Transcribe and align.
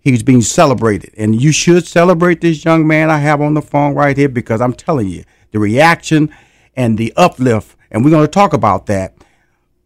He's 0.00 0.22
being 0.22 0.42
celebrated. 0.42 1.12
And 1.16 1.40
you 1.40 1.52
should 1.52 1.86
celebrate 1.86 2.40
this 2.40 2.64
young 2.64 2.86
man 2.86 3.10
I 3.10 3.18
have 3.18 3.40
on 3.40 3.54
the 3.54 3.62
phone 3.62 3.94
right 3.94 4.16
here 4.16 4.28
because 4.28 4.60
I'm 4.60 4.72
telling 4.72 5.08
you, 5.08 5.24
the 5.50 5.58
reaction 5.58 6.32
and 6.76 6.96
the 6.96 7.12
uplift, 7.16 7.76
and 7.90 8.04
we're 8.04 8.10
going 8.10 8.24
to 8.24 8.30
talk 8.30 8.52
about 8.52 8.86
that, 8.86 9.14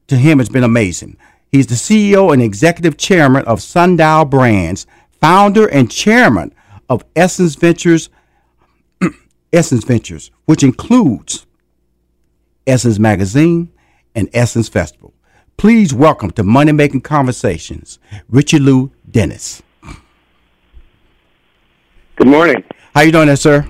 to 0.09 0.17
him 0.17 0.39
has 0.39 0.49
been 0.49 0.65
amazing. 0.65 1.17
He's 1.51 1.67
the 1.67 1.75
CEO 1.75 2.33
and 2.33 2.43
executive 2.43 2.97
chairman 2.97 3.45
of 3.45 3.63
Sundial 3.63 4.25
Brands, 4.25 4.87
founder 5.21 5.67
and 5.67 5.91
chairman 5.91 6.55
of 6.89 7.05
Essence 7.17 7.55
Ventures, 7.55 8.11
Essence 9.53 9.85
Ventures, 9.85 10.31
which 10.45 10.63
includes 10.63 11.47
Essence 12.67 12.99
Magazine 12.99 13.73
and 14.15 14.29
Essence 14.33 14.69
Festival. 14.69 15.15
Please 15.57 15.95
welcome 15.95 16.31
to 16.33 16.43
Money 16.43 16.73
Making 16.73 17.01
Conversations, 17.01 17.99
Richelieu 18.29 18.91
Dennis. 19.11 19.63
Good 22.17 22.27
morning. 22.27 22.63
How 22.95 23.01
you 23.01 23.11
doing 23.11 23.27
there, 23.27 23.37
sir? 23.37 23.67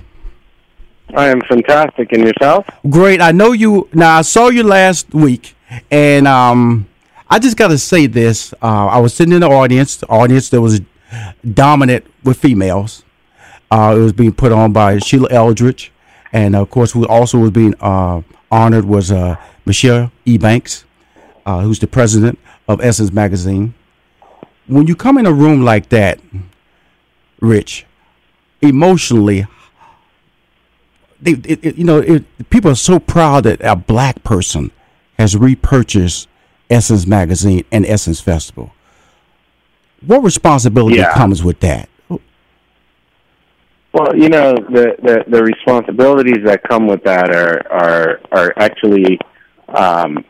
I 1.14 1.28
am 1.28 1.42
fantastic. 1.42 2.12
And 2.12 2.26
yourself? 2.26 2.66
Great. 2.90 3.20
I 3.20 3.30
know 3.30 3.52
you. 3.52 3.88
Now 3.92 4.18
I 4.18 4.22
saw 4.22 4.48
you 4.48 4.64
last 4.64 5.14
week, 5.14 5.54
and 5.92 6.26
um, 6.26 6.88
I 7.30 7.38
just 7.38 7.56
got 7.56 7.68
to 7.68 7.78
say 7.78 8.08
this. 8.08 8.52
Uh, 8.60 8.86
I 8.86 8.98
was 8.98 9.14
sitting 9.14 9.32
in 9.32 9.42
the 9.42 9.48
audience, 9.48 9.96
the 9.96 10.08
audience 10.08 10.50
that 10.50 10.60
was 10.60 10.80
dominant 11.54 12.04
with 12.24 12.36
females. 12.38 13.04
Uh, 13.70 13.94
it 13.96 14.00
was 14.00 14.12
being 14.12 14.32
put 14.32 14.50
on 14.50 14.72
by 14.72 14.98
Sheila 14.98 15.28
Eldridge, 15.30 15.92
and 16.32 16.56
of 16.56 16.68
course, 16.68 16.90
who 16.90 17.06
also 17.06 17.38
was 17.38 17.52
being 17.52 17.74
uh, 17.80 18.22
honored 18.50 18.86
was 18.86 19.12
uh, 19.12 19.36
Michelle 19.64 20.10
E. 20.24 20.36
Banks, 20.36 20.84
uh, 21.46 21.60
who's 21.60 21.78
the 21.78 21.86
president 21.86 22.40
of 22.66 22.80
Essence 22.80 23.12
Magazine. 23.12 23.74
When 24.66 24.88
you 24.88 24.96
come 24.96 25.16
in 25.16 25.26
a 25.26 25.32
room 25.32 25.64
like 25.64 25.90
that, 25.90 26.18
Rich, 27.40 27.86
emotionally 28.62 29.46
they, 31.22 31.32
it, 31.32 31.64
it, 31.64 31.76
you 31.76 31.84
know, 31.84 31.98
it, 31.98 32.24
people 32.50 32.70
are 32.70 32.76
so 32.76 32.98
proud 32.98 33.44
that 33.44 33.60
a 33.62 33.76
black 33.76 34.22
person 34.24 34.72
has 35.18 35.36
repurchased 35.36 36.28
Essence 36.68 37.06
Magazine 37.06 37.64
and 37.70 37.86
Essence 37.86 38.20
Festival. 38.20 38.72
What 40.04 40.24
responsibility 40.24 40.96
Yeah. 40.96 41.14
comes 41.14 41.44
with 41.44 41.60
that? 41.60 41.88
Well, 43.92 44.16
you 44.16 44.30
know, 44.30 44.54
the, 44.54 44.96
the, 45.02 45.24
the 45.28 45.42
responsibilities 45.44 46.44
that 46.44 46.62
come 46.68 46.86
with 46.86 47.04
that 47.04 47.30
are 47.34 47.70
are 47.70 48.20
are 48.32 48.54
actually 48.56 49.18
um, 49.68 50.24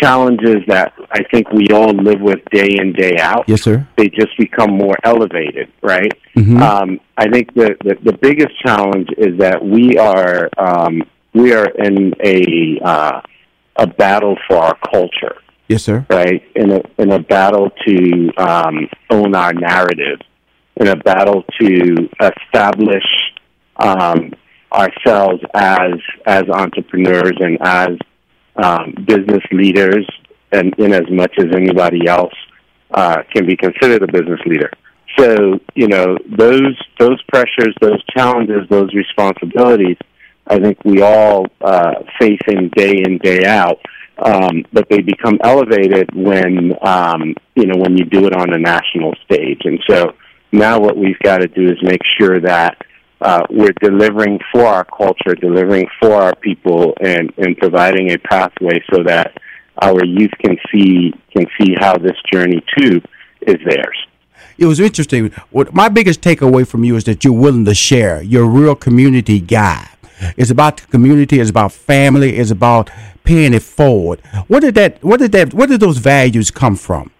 challenges 0.00 0.56
that 0.68 0.94
I 1.10 1.22
think 1.30 1.50
we 1.52 1.68
all 1.72 1.92
live 1.92 2.20
with 2.20 2.40
day 2.50 2.76
in 2.78 2.92
day 2.92 3.16
out. 3.18 3.44
Yes, 3.48 3.62
sir. 3.62 3.86
They 3.96 4.08
just 4.08 4.36
become 4.38 4.72
more 4.72 4.96
elevated, 5.04 5.70
right? 5.82 6.12
Mhm. 6.36 6.60
Um, 6.60 7.00
I 7.16 7.28
think 7.28 7.54
the, 7.54 7.76
the 7.84 7.96
the 8.02 8.16
biggest 8.18 8.58
challenge 8.60 9.08
is 9.18 9.38
that 9.38 9.64
we 9.64 9.98
are 9.98 10.48
um, 10.58 11.02
we 11.34 11.52
are 11.54 11.68
in 11.68 12.14
a 12.24 12.78
uh, 12.84 13.20
a 13.76 13.86
battle 13.86 14.36
for 14.48 14.56
our 14.56 14.76
culture. 14.92 15.36
Yes, 15.68 15.84
sir. 15.84 16.04
right? 16.10 16.42
In 16.54 16.72
a 16.72 16.80
in 16.98 17.12
a 17.12 17.18
battle 17.18 17.70
to 17.86 18.30
um, 18.36 18.88
own 19.10 19.34
our 19.34 19.52
narrative, 19.54 20.20
in 20.76 20.88
a 20.88 20.96
battle 20.96 21.44
to 21.60 22.08
establish 22.20 23.04
um, 23.76 24.32
ourselves 24.72 25.40
as 25.54 25.92
as 26.26 26.44
entrepreneurs 26.48 27.36
and 27.40 27.58
as 27.62 27.96
um, 28.56 28.94
business 29.06 29.42
leaders, 29.52 30.06
and 30.50 30.74
in 30.78 30.92
as 30.92 31.10
much 31.10 31.34
as 31.38 31.46
anybody 31.54 32.06
else 32.06 32.34
uh, 32.90 33.22
can 33.32 33.46
be 33.46 33.56
considered 33.56 34.02
a 34.02 34.06
business 34.06 34.40
leader. 34.46 34.70
So 35.18 35.60
you 35.74 35.88
know 35.88 36.16
those 36.36 36.78
those 36.98 37.22
pressures, 37.28 37.74
those 37.80 38.02
challenges, 38.16 38.68
those 38.68 38.92
responsibilities. 38.94 39.96
I 40.46 40.58
think 40.58 40.84
we 40.84 41.02
all 41.02 41.46
uh, 41.60 42.02
face 42.18 42.40
them 42.46 42.68
day 42.70 43.02
in 43.04 43.18
day 43.18 43.44
out 43.44 43.78
um, 44.18 44.64
but 44.72 44.88
they 44.88 45.00
become 45.00 45.38
elevated 45.42 46.14
when 46.14 46.72
um, 46.82 47.34
you 47.54 47.66
know 47.66 47.78
when 47.78 47.96
you 47.96 48.04
do 48.04 48.26
it 48.26 48.34
on 48.34 48.52
a 48.52 48.58
national 48.58 49.14
stage. 49.24 49.62
And 49.64 49.80
so 49.88 50.14
now 50.52 50.78
what 50.78 50.96
we've 50.96 51.18
got 51.20 51.38
to 51.38 51.48
do 51.48 51.66
is 51.66 51.78
make 51.82 52.02
sure 52.18 52.40
that 52.40 52.76
uh, 53.22 53.42
we're 53.50 53.74
delivering 53.80 54.38
for 54.52 54.64
our 54.64 54.84
culture, 54.84 55.34
delivering 55.34 55.86
for 56.00 56.12
our 56.12 56.34
people, 56.36 56.94
and, 57.00 57.32
and 57.38 57.56
providing 57.56 58.12
a 58.12 58.18
pathway 58.18 58.82
so 58.92 59.02
that 59.04 59.38
our 59.80 60.04
youth 60.04 60.32
can 60.44 60.56
see 60.72 61.12
can 61.34 61.46
see 61.58 61.74
how 61.78 61.96
this 61.96 62.16
journey 62.32 62.62
too 62.76 63.00
is 63.42 63.56
theirs. 63.66 63.96
It 64.58 64.66
was 64.66 64.80
interesting. 64.80 65.30
What 65.50 65.72
my 65.72 65.88
biggest 65.88 66.20
takeaway 66.20 66.66
from 66.66 66.84
you 66.84 66.96
is 66.96 67.04
that 67.04 67.24
you're 67.24 67.32
willing 67.32 67.64
to 67.64 67.74
share. 67.74 68.22
You're 68.22 68.44
a 68.44 68.48
real 68.48 68.74
community 68.74 69.40
guy. 69.40 69.88
It's 70.36 70.50
about 70.50 70.76
the 70.76 70.86
community. 70.86 71.40
It's 71.40 71.50
about 71.50 71.72
family. 71.72 72.36
It's 72.36 72.50
about 72.50 72.90
paying 73.24 73.54
it 73.54 73.62
forward. 73.62 74.20
What 74.48 74.60
did 74.60 74.74
that? 74.74 75.02
What 75.02 75.20
did 75.20 75.32
that? 75.32 75.54
Where 75.54 75.66
did 75.66 75.80
those 75.80 75.98
values 75.98 76.50
come 76.50 76.76
from? 76.76 77.10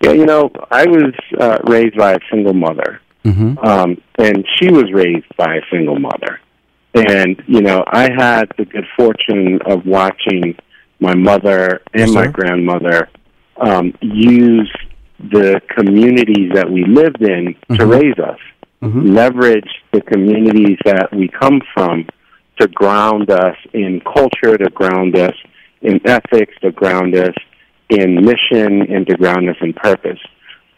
Yeah, 0.00 0.12
you 0.12 0.26
know, 0.26 0.50
I 0.70 0.86
was 0.86 1.12
uh, 1.40 1.58
raised 1.64 1.96
by 1.96 2.12
a 2.12 2.20
single 2.30 2.54
mother, 2.54 3.00
Mm-hmm. 3.24 3.58
um, 3.58 4.00
and 4.18 4.46
she 4.56 4.70
was 4.70 4.90
raised 4.92 5.26
by 5.36 5.56
a 5.56 5.60
single 5.70 5.98
mother. 5.98 6.40
And 6.94 7.42
you 7.46 7.60
know, 7.60 7.84
I 7.86 8.08
had 8.16 8.46
the 8.56 8.64
good 8.64 8.86
fortune 8.96 9.60
of 9.66 9.84
watching 9.84 10.56
my 11.00 11.14
mother 11.14 11.82
and 11.92 12.08
Yes, 12.08 12.10
my 12.12 12.26
grandmother 12.26 13.08
um, 13.60 13.92
use 14.00 14.72
the 15.18 15.60
communities 15.76 16.52
that 16.54 16.70
we 16.70 16.84
lived 16.84 17.22
in 17.22 17.54
to 17.76 17.84
Mhm. 17.84 17.90
raise 17.90 18.18
us, 18.18 18.38
Mhm. 18.82 19.14
leverage 19.14 19.68
the 19.92 20.00
communities 20.00 20.78
that 20.84 21.12
we 21.12 21.28
come 21.28 21.60
from 21.74 22.06
to 22.60 22.68
ground 22.68 23.30
us 23.30 23.56
in 23.72 24.00
culture, 24.00 24.56
to 24.56 24.70
ground 24.70 25.16
us 25.16 25.34
in 25.82 26.00
ethics, 26.04 26.54
to 26.62 26.70
ground 26.72 27.14
us 27.16 27.34
in 27.88 28.14
mission, 28.24 28.82
and 28.92 29.06
to 29.08 29.16
ground 29.16 29.48
us 29.48 29.56
in 29.60 29.72
purpose. 29.72 30.20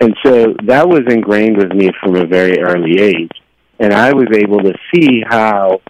And 0.00 0.16
so 0.24 0.54
that 0.64 0.88
was 0.88 1.02
ingrained 1.08 1.58
with 1.58 1.72
me 1.72 1.90
from 2.00 2.16
a 2.16 2.26
very 2.26 2.58
early 2.60 3.00
age. 3.00 3.30
And 3.78 3.92
I 3.92 4.12
was 4.12 4.28
able 4.34 4.58
to 4.60 4.72
see 4.92 5.22
how, 5.26 5.80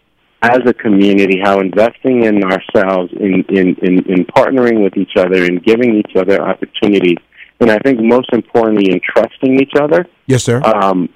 as 0.42 0.60
a 0.66 0.74
community, 0.74 1.40
how 1.42 1.60
investing 1.60 2.24
in 2.24 2.42
ourselves, 2.44 3.12
in, 3.12 3.44
in, 3.48 3.74
in, 3.82 4.10
in 4.10 4.24
partnering 4.26 4.82
with 4.82 4.96
each 4.96 5.12
other, 5.16 5.44
and 5.44 5.62
giving 5.62 5.96
each 5.96 6.16
other 6.16 6.42
opportunities, 6.42 7.18
and 7.60 7.70
I 7.70 7.78
think 7.78 8.00
most 8.00 8.32
importantly 8.32 8.90
in 8.92 9.00
trusting 9.04 9.60
each 9.60 9.72
other, 9.78 10.06
Yes, 10.26 10.44
sir. 10.44 10.62
um, 10.62 11.08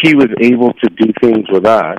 she 0.00 0.14
was 0.14 0.28
able 0.40 0.72
to 0.74 0.88
do 0.90 1.12
things 1.20 1.46
with 1.50 1.66
us 1.66 1.98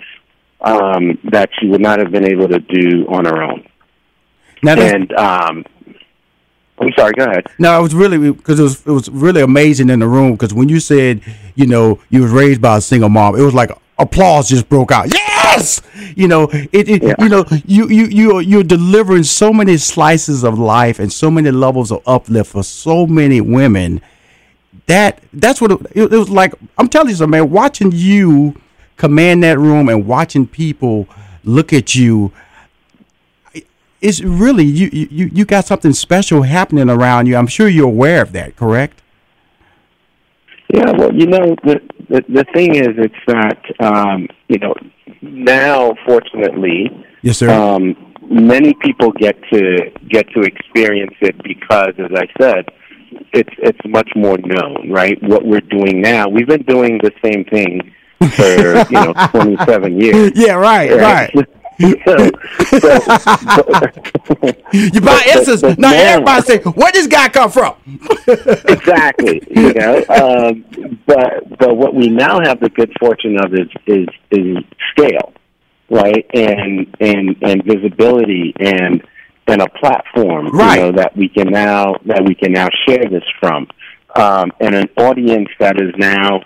um, 0.61 1.19
that 1.31 1.49
she 1.59 1.67
would 1.67 1.81
not 1.81 1.99
have 1.99 2.11
been 2.11 2.25
able 2.25 2.47
to 2.47 2.59
do 2.59 3.05
on 3.07 3.25
her 3.25 3.43
own. 3.43 3.67
now, 4.63 4.79
And 4.79 5.13
um, 5.13 5.65
I'm 6.83 6.93
sorry, 6.93 7.13
go 7.13 7.23
ahead. 7.25 7.47
No, 7.57 7.79
it 7.79 7.81
was 7.81 7.95
really 7.95 8.31
because 8.31 8.59
it 8.59 8.63
was 8.63 8.85
it 8.85 8.91
was 8.91 9.09
really 9.09 9.41
amazing 9.41 9.89
in 9.89 9.99
the 9.99 10.07
room 10.07 10.33
because 10.33 10.53
when 10.53 10.69
you 10.69 10.79
said 10.79 11.21
you 11.55 11.65
know 11.65 11.99
you 12.09 12.21
was 12.21 12.31
raised 12.31 12.61
by 12.61 12.77
a 12.77 12.81
single 12.81 13.09
mom, 13.09 13.35
it 13.35 13.41
was 13.41 13.53
like 13.53 13.71
applause 13.97 14.49
just 14.49 14.67
broke 14.69 14.91
out. 14.91 15.13
Yes, 15.13 15.81
you 16.15 16.27
know 16.27 16.49
it. 16.51 16.89
it 16.89 17.03
Yeah. 17.03 17.15
You 17.19 17.29
know 17.29 17.45
you 17.65 17.87
you 17.87 18.05
you 18.05 18.39
you're 18.39 18.63
delivering 18.63 19.23
so 19.23 19.53
many 19.53 19.77
slices 19.77 20.43
of 20.43 20.59
life 20.59 20.99
and 20.99 21.11
so 21.11 21.31
many 21.31 21.51
levels 21.51 21.91
of 21.91 22.01
uplift 22.05 22.51
for 22.51 22.63
so 22.63 23.07
many 23.07 23.39
women. 23.39 24.01
That 24.87 25.23
that's 25.31 25.61
what 25.61 25.71
it, 25.71 25.79
it, 25.91 26.13
it 26.13 26.17
was 26.17 26.29
like. 26.29 26.53
I'm 26.77 26.89
telling 26.89 27.09
you, 27.09 27.15
something, 27.15 27.39
man. 27.39 27.49
Watching 27.49 27.91
you 27.93 28.59
command 28.97 29.43
that 29.43 29.57
room 29.57 29.89
and 29.89 30.05
watching 30.05 30.47
people 30.47 31.07
look 31.43 31.71
at 31.73 31.95
you 31.95 32.31
it's 34.03 34.21
really 34.21 34.65
you, 34.65 34.89
you 34.91 35.29
you 35.33 35.45
got 35.45 35.65
something 35.65 35.93
special 35.93 36.43
happening 36.43 36.89
around 36.89 37.25
you. 37.27 37.35
I'm 37.37 37.47
sure 37.47 37.67
you're 37.67 37.87
aware 37.87 38.21
of 38.21 38.33
that, 38.33 38.55
correct? 38.55 39.01
Yeah, 40.73 40.91
well, 40.91 41.13
you 41.13 41.25
know, 41.27 41.55
the 41.63 41.79
the, 42.09 42.23
the 42.27 42.45
thing 42.53 42.75
is, 42.75 42.89
it's 42.97 43.15
that 43.27 43.61
um, 43.79 44.27
you 44.49 44.59
know 44.59 44.75
now, 45.21 45.95
fortunately, 46.05 46.91
Yes, 47.21 47.37
sir. 47.37 47.49
um, 47.49 47.95
many 48.29 48.73
people 48.81 49.11
get 49.13 49.41
to 49.51 49.89
get 50.09 50.27
to 50.33 50.41
experience 50.41 51.15
it 51.21 51.41
because, 51.41 51.93
as 51.97 52.11
I 52.15 52.27
said, 52.41 52.65
it's 53.33 53.53
it's 53.59 53.79
much 53.87 54.09
more 54.15 54.37
known, 54.37 54.91
right? 54.91 55.17
What 55.23 55.45
we're 55.45 55.61
doing 55.61 56.01
now, 56.01 56.27
we've 56.27 56.47
been 56.47 56.63
doing 56.63 56.99
the 57.01 57.11
same 57.23 57.45
thing 57.45 57.93
for 58.35 58.91
you 58.91 59.05
know 59.05 59.13
27 59.31 59.99
years. 60.01 60.31
yeah, 60.35 60.53
right, 60.55 60.91
right. 60.91 61.47
So, 61.79 62.15
so, 62.69 63.63
You 64.71 65.01
buy 65.01 65.21
but- 65.25 65.79
Now 65.79 65.91
now- 65.91 65.93
everybody 65.93 66.41
say, 66.43 66.57
where 66.59 66.91
this 66.91 67.07
guy 67.07 67.29
come 67.29 67.51
from? 67.51 67.75
exactly. 68.67 69.41
You 69.49 69.73
know, 69.73 70.03
um, 70.09 70.65
but 71.05 71.57
but 71.59 71.75
what 71.77 71.93
we 71.95 72.07
now 72.09 72.39
have 72.41 72.59
the 72.59 72.69
good 72.69 72.91
fortune 72.99 73.37
of 73.39 73.53
is 73.53 73.69
is 73.87 74.07
is 74.31 74.57
scale, 74.91 75.33
right? 75.89 76.25
And 76.33 76.95
and 76.99 77.35
and 77.41 77.63
visibility 77.63 78.53
and 78.59 79.03
and 79.47 79.61
a 79.61 79.69
platform, 79.69 80.47
Right. 80.51 80.75
you 80.79 80.85
know, 80.85 80.91
that 80.93 81.15
we 81.17 81.27
can 81.29 81.47
now 81.51 81.95
that 82.05 82.23
we 82.25 82.35
can 82.35 82.53
now 82.53 82.69
share 82.87 83.03
this 83.09 83.23
from, 83.39 83.67
um, 84.15 84.51
and 84.59 84.73
an 84.75 84.89
audience 84.97 85.49
that 85.59 85.81
is 85.81 85.93
now 85.97 86.41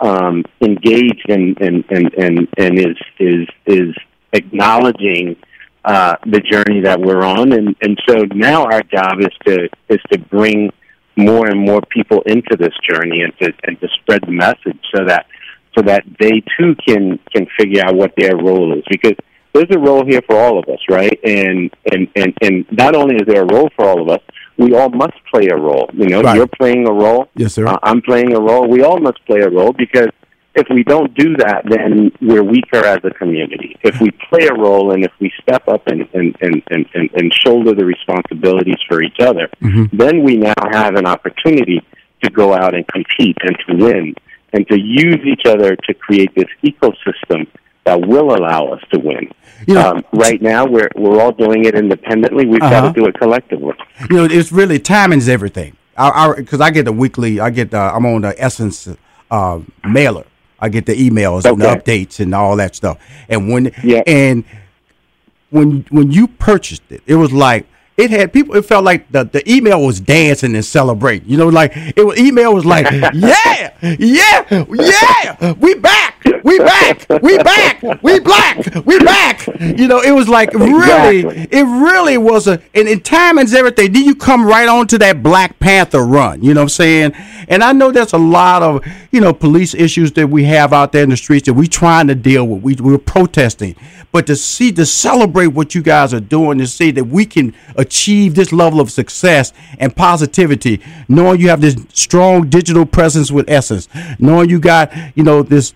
um, 0.00 0.44
engaged 0.60 1.28
and 1.28 1.60
and 1.60 1.84
and 1.90 2.14
and 2.14 2.48
and 2.58 2.78
is 2.78 2.96
is 3.18 3.46
is 3.66 3.94
acknowledging 4.32 5.36
uh, 5.84 6.16
the 6.26 6.40
journey 6.40 6.80
that 6.82 7.00
we're 7.00 7.22
on, 7.24 7.52
and 7.52 7.74
and 7.80 7.98
so 8.08 8.22
now 8.34 8.64
our 8.64 8.82
job 8.82 9.20
is 9.20 9.34
to 9.46 9.68
is 9.88 10.00
to 10.12 10.18
bring 10.18 10.70
more 11.16 11.46
and 11.48 11.58
more 11.60 11.80
people 11.90 12.22
into 12.26 12.56
this 12.58 12.74
journey 12.88 13.22
and 13.22 13.32
to 13.40 13.52
and 13.64 13.80
to 13.80 13.88
spread 14.00 14.20
the 14.26 14.32
message 14.32 14.78
so 14.94 15.04
that 15.06 15.26
so 15.76 15.82
that 15.82 16.04
they 16.18 16.42
too 16.58 16.74
can 16.86 17.18
can 17.34 17.46
figure 17.58 17.82
out 17.84 17.94
what 17.94 18.12
their 18.18 18.36
role 18.36 18.76
is 18.76 18.84
because 18.90 19.16
there's 19.52 19.70
a 19.70 19.78
role 19.78 20.04
here 20.04 20.20
for 20.28 20.36
all 20.38 20.58
of 20.58 20.68
us, 20.68 20.78
right? 20.90 21.18
And 21.24 21.70
and 21.92 22.08
and 22.14 22.34
and 22.42 22.66
not 22.70 22.94
only 22.94 23.16
is 23.16 23.22
there 23.26 23.42
a 23.42 23.46
role 23.52 23.70
for 23.74 23.86
all 23.86 24.02
of 24.02 24.08
us, 24.08 24.20
we 24.58 24.74
all 24.74 24.90
must 24.90 25.14
play 25.32 25.48
a 25.50 25.56
role. 25.56 25.88
You 25.94 26.08
know, 26.08 26.20
Right. 26.22 26.36
you're 26.36 26.46
playing 26.46 26.86
a 26.86 26.92
role. 26.92 27.28
Yes, 27.36 27.54
sir. 27.54 27.66
Uh, 27.66 27.78
I'm 27.82 28.02
playing 28.02 28.34
a 28.34 28.40
role. 28.40 28.68
We 28.68 28.82
all 28.82 28.98
must 29.00 29.24
play 29.26 29.40
a 29.40 29.48
role 29.48 29.72
because 29.72 30.10
if 30.54 30.66
we 30.68 30.82
don't 30.82 31.14
do 31.14 31.36
that, 31.36 31.62
then 31.68 32.10
we're 32.20 32.42
weaker 32.42 32.84
as 32.84 32.98
a 33.04 33.10
community. 33.10 33.76
If 33.82 34.00
we 34.00 34.10
play 34.10 34.46
a 34.48 34.54
role 34.54 34.92
and 34.92 35.04
if 35.04 35.12
we 35.20 35.32
step 35.42 35.66
up 35.68 35.86
and 35.86 36.08
and 36.12 36.36
and 36.40 36.62
and, 36.70 37.10
and, 37.14 37.32
shoulder 37.32 37.74
the 37.74 37.84
responsibilities 37.84 38.78
for 38.88 39.02
each 39.02 39.20
other, 39.20 39.48
Mm-hmm. 39.62 39.96
then 39.96 40.22
we 40.24 40.36
now 40.36 40.54
have 40.72 40.96
an 40.96 41.06
opportunity 41.06 41.80
to 42.22 42.30
go 42.30 42.52
out 42.54 42.74
and 42.74 42.86
compete 42.88 43.36
and 43.42 43.56
to 43.68 43.76
win 43.84 44.14
and 44.52 44.66
to 44.68 44.78
use 44.78 45.20
each 45.24 45.42
other 45.46 45.76
to 45.76 45.94
create 45.94 46.34
this 46.34 46.48
ecosystem 46.64 47.46
that 47.84 48.00
will 48.06 48.34
allow 48.34 48.66
us 48.68 48.82
to 48.92 48.98
win. 48.98 49.30
You 49.66 49.74
know- 49.74 49.90
um, 49.92 50.04
right 50.12 50.40
now, 50.42 50.66
we're 50.66 50.90
we're 50.96 51.20
all 51.20 51.32
doing 51.32 51.64
it 51.64 51.74
independently. 51.74 52.46
We've 52.46 52.60
Uh-huh. 52.60 52.80
got 52.80 52.92
to 52.94 53.00
do 53.00 53.06
it 53.06 53.14
collectively. 53.18 53.74
You 54.10 54.16
know, 54.16 54.24
it's 54.24 54.50
really 54.50 54.78
timing's 54.80 55.28
everything. 55.28 55.76
I 55.96 56.32
because 56.36 56.60
I, 56.60 56.70
get 56.70 56.86
the 56.86 56.92
weekly, 56.92 57.40
I 57.40 57.50
get 57.50 57.70
the, 57.70 57.78
I'm 57.78 58.04
on 58.06 58.22
the 58.22 58.34
Essence 58.42 58.88
uh, 59.30 59.60
mailer. 59.86 60.24
I 60.60 60.68
get 60.68 60.86
the 60.86 60.94
emails 60.94 61.44
and 61.44 61.60
the 61.60 61.66
updates 61.66 62.20
and 62.20 62.34
all 62.34 62.56
that 62.56 62.74
stuff. 62.76 62.98
And 63.28 63.50
when 63.52 63.72
Yeah. 63.82 64.02
and 64.06 64.44
when 65.50 65.84
when 65.90 66.10
you 66.10 66.28
purchased 66.28 66.82
it, 66.90 67.02
it 67.06 67.16
was 67.16 67.32
like 67.32 67.66
it 67.96 68.10
had 68.10 68.32
people. 68.32 68.56
It 68.56 68.64
felt 68.64 68.84
like 68.84 69.10
the, 69.12 69.24
the 69.24 69.42
email 69.50 69.84
was 69.84 70.00
dancing 70.00 70.54
and 70.54 70.64
celebrating. 70.64 71.28
You 71.28 71.36
know, 71.36 71.48
like 71.48 71.72
it 71.74 72.04
was 72.06 72.18
email 72.18 72.54
was 72.54 72.64
like, 72.64 72.86
yeah, 73.14 73.74
yeah, 73.82 74.44
yeah, 74.60 75.52
we 75.58 75.74
back, 75.74 76.09
we 76.44 76.58
back, 76.58 77.06
we 77.22 77.38
back, 77.38 77.82
we 78.02 78.20
black, 78.20 78.66
we 78.84 78.98
back. 78.98 79.46
You 79.60 79.88
know, 79.88 80.00
it 80.00 80.12
was 80.12 80.28
like 80.28 80.52
really, 80.54 81.20
Exactly. 81.20 81.48
it 81.58 81.64
really 81.64 82.18
was 82.18 82.46
a 82.46 82.60
and 82.74 82.88
in 82.88 83.00
timing's 83.00 83.54
everything. 83.54 83.92
Then 83.92 84.04
you 84.04 84.14
come 84.14 84.44
right 84.44 84.68
on 84.68 84.86
to 84.88 84.98
that 84.98 85.22
Black 85.22 85.58
Panther 85.58 86.04
run. 86.04 86.42
You 86.42 86.54
know 86.54 86.60
what 86.60 86.64
I'm 86.64 86.68
saying? 86.70 87.12
And 87.48 87.62
I 87.62 87.72
know 87.72 87.90
there's 87.90 88.12
a 88.12 88.18
lot 88.18 88.62
of 88.62 88.84
you 89.10 89.20
know 89.20 89.32
police 89.32 89.74
issues 89.74 90.12
that 90.12 90.28
we 90.28 90.44
have 90.44 90.72
out 90.72 90.92
there 90.92 91.02
in 91.02 91.10
the 91.10 91.16
streets 91.16 91.46
that 91.46 91.54
we're 91.54 91.66
trying 91.66 92.06
to 92.08 92.14
deal 92.14 92.46
with. 92.46 92.62
We 92.62 92.74
we're 92.76 92.98
protesting, 92.98 93.76
but 94.12 94.26
to 94.26 94.36
see 94.36 94.72
to 94.72 94.86
celebrate 94.86 95.48
what 95.48 95.74
you 95.74 95.82
guys 95.82 96.12
are 96.14 96.20
doing, 96.20 96.58
to 96.58 96.66
see 96.66 96.90
that 96.92 97.04
we 97.04 97.24
can 97.26 97.54
achieve 97.76 98.34
this 98.34 98.52
level 98.52 98.80
of 98.80 98.90
success 98.90 99.52
and 99.78 99.94
positivity, 99.94 100.80
knowing 101.08 101.40
you 101.40 101.48
have 101.48 101.60
this 101.60 101.76
strong 101.92 102.48
digital 102.48 102.84
presence 102.86 103.30
with 103.30 103.48
Essence, 103.48 103.88
knowing 104.18 104.50
you 104.50 104.58
got 104.60 104.92
you 105.16 105.22
know 105.22 105.42
this 105.42 105.74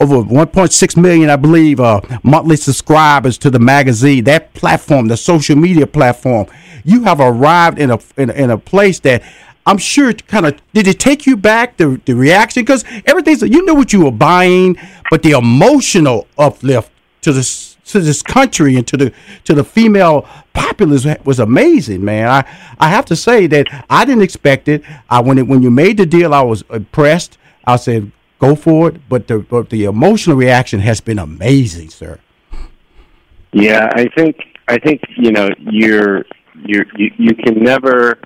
over 0.00 0.16
1.6 0.16 0.96
million, 0.96 1.28
I 1.28 1.36
believe, 1.36 1.80
uh, 1.80 2.00
monthly 2.22 2.56
subscribers 2.56 3.36
to 3.38 3.50
the 3.50 3.58
magazine. 3.58 4.24
That 4.24 4.54
platform, 4.54 5.08
the 5.08 5.16
social 5.16 5.56
media 5.56 5.86
platform, 5.86 6.46
you 6.84 7.02
have 7.04 7.20
arrived 7.20 7.78
in 7.78 7.90
a 7.90 7.98
in 8.16 8.30
a, 8.30 8.32
in 8.32 8.50
a 8.50 8.58
place 8.58 9.00
that 9.00 9.22
I'm 9.66 9.78
sure 9.78 10.12
kind 10.14 10.46
of 10.46 10.58
did 10.72 10.86
it 10.86 11.00
take 11.00 11.26
you 11.26 11.36
back 11.36 11.76
the 11.76 12.00
the 12.04 12.14
reaction 12.14 12.62
because 12.62 12.84
everything's 13.06 13.42
you 13.42 13.64
know 13.64 13.74
what 13.74 13.92
you 13.92 14.04
were 14.04 14.12
buying, 14.12 14.78
but 15.10 15.22
the 15.22 15.32
emotional 15.32 16.26
uplift 16.38 16.90
to 17.22 17.32
this 17.32 17.76
to 17.86 18.00
this 18.00 18.22
country 18.22 18.76
and 18.76 18.86
to 18.86 18.96
the 18.96 19.12
to 19.44 19.54
the 19.54 19.64
female 19.64 20.28
populace 20.52 21.06
was 21.24 21.40
amazing, 21.40 22.04
man. 22.04 22.28
I 22.28 22.44
I 22.78 22.88
have 22.88 23.04
to 23.06 23.16
say 23.16 23.46
that 23.48 23.66
I 23.90 24.04
didn't 24.04 24.22
expect 24.22 24.68
it. 24.68 24.82
I 25.10 25.20
when 25.20 25.38
it 25.38 25.48
when 25.48 25.62
you 25.62 25.70
made 25.70 25.96
the 25.96 26.06
deal, 26.06 26.32
I 26.34 26.42
was 26.42 26.62
impressed. 26.70 27.36
I 27.66 27.76
said 27.76 28.12
go 28.38 28.54
for 28.54 28.88
it. 28.88 29.08
But 29.08 29.26
the 29.28 29.38
but 29.40 29.70
the 29.70 29.84
emotional 29.84 30.36
reaction 30.36 30.80
has 30.80 31.00
been 31.00 31.18
amazing, 31.18 31.90
sir. 31.90 32.18
Yeah, 33.52 33.88
I 33.94 34.08
think 34.16 34.36
I 34.68 34.78
think 34.78 35.00
you 35.16 35.32
know 35.32 35.48
you're 35.58 36.24
you're 36.64 36.84
you, 36.96 37.10
you 37.18 37.34
can 37.34 37.62
never 37.62 38.18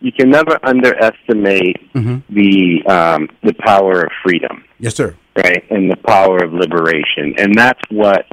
you 0.00 0.12
can 0.12 0.28
never 0.30 0.58
underestimate 0.62 1.78
the 1.94 2.82
um, 2.86 3.28
the 3.42 3.54
power 3.60 4.02
of 4.02 4.10
freedom, 4.22 4.64
Yes, 4.78 4.94
sir. 4.94 5.16
right, 5.36 5.64
and 5.70 5.90
the 5.90 5.96
power 5.96 6.36
of 6.44 6.52
liberation, 6.52 7.34
and 7.38 7.54
that's 7.54 7.80
what 7.90 8.26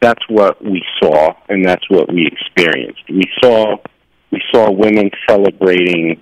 that's 0.00 0.22
what 0.28 0.64
we 0.64 0.80
saw, 1.02 1.32
and 1.48 1.64
that's 1.64 1.88
what 1.90 2.12
we 2.12 2.26
experienced. 2.26 3.02
We 3.10 3.24
saw 3.42 3.76
we 4.30 4.40
saw 4.52 4.70
women 4.70 5.10
celebrating 5.28 6.20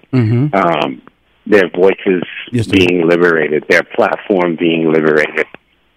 um, 0.54 1.02
their 1.47 1.69
voices 1.71 2.23
Yes, 2.53 2.67
being 2.67 3.09
liberated, 3.09 3.65
their 3.69 3.83
platform 3.83 4.57
being 4.57 4.93
liberated, 4.93 5.47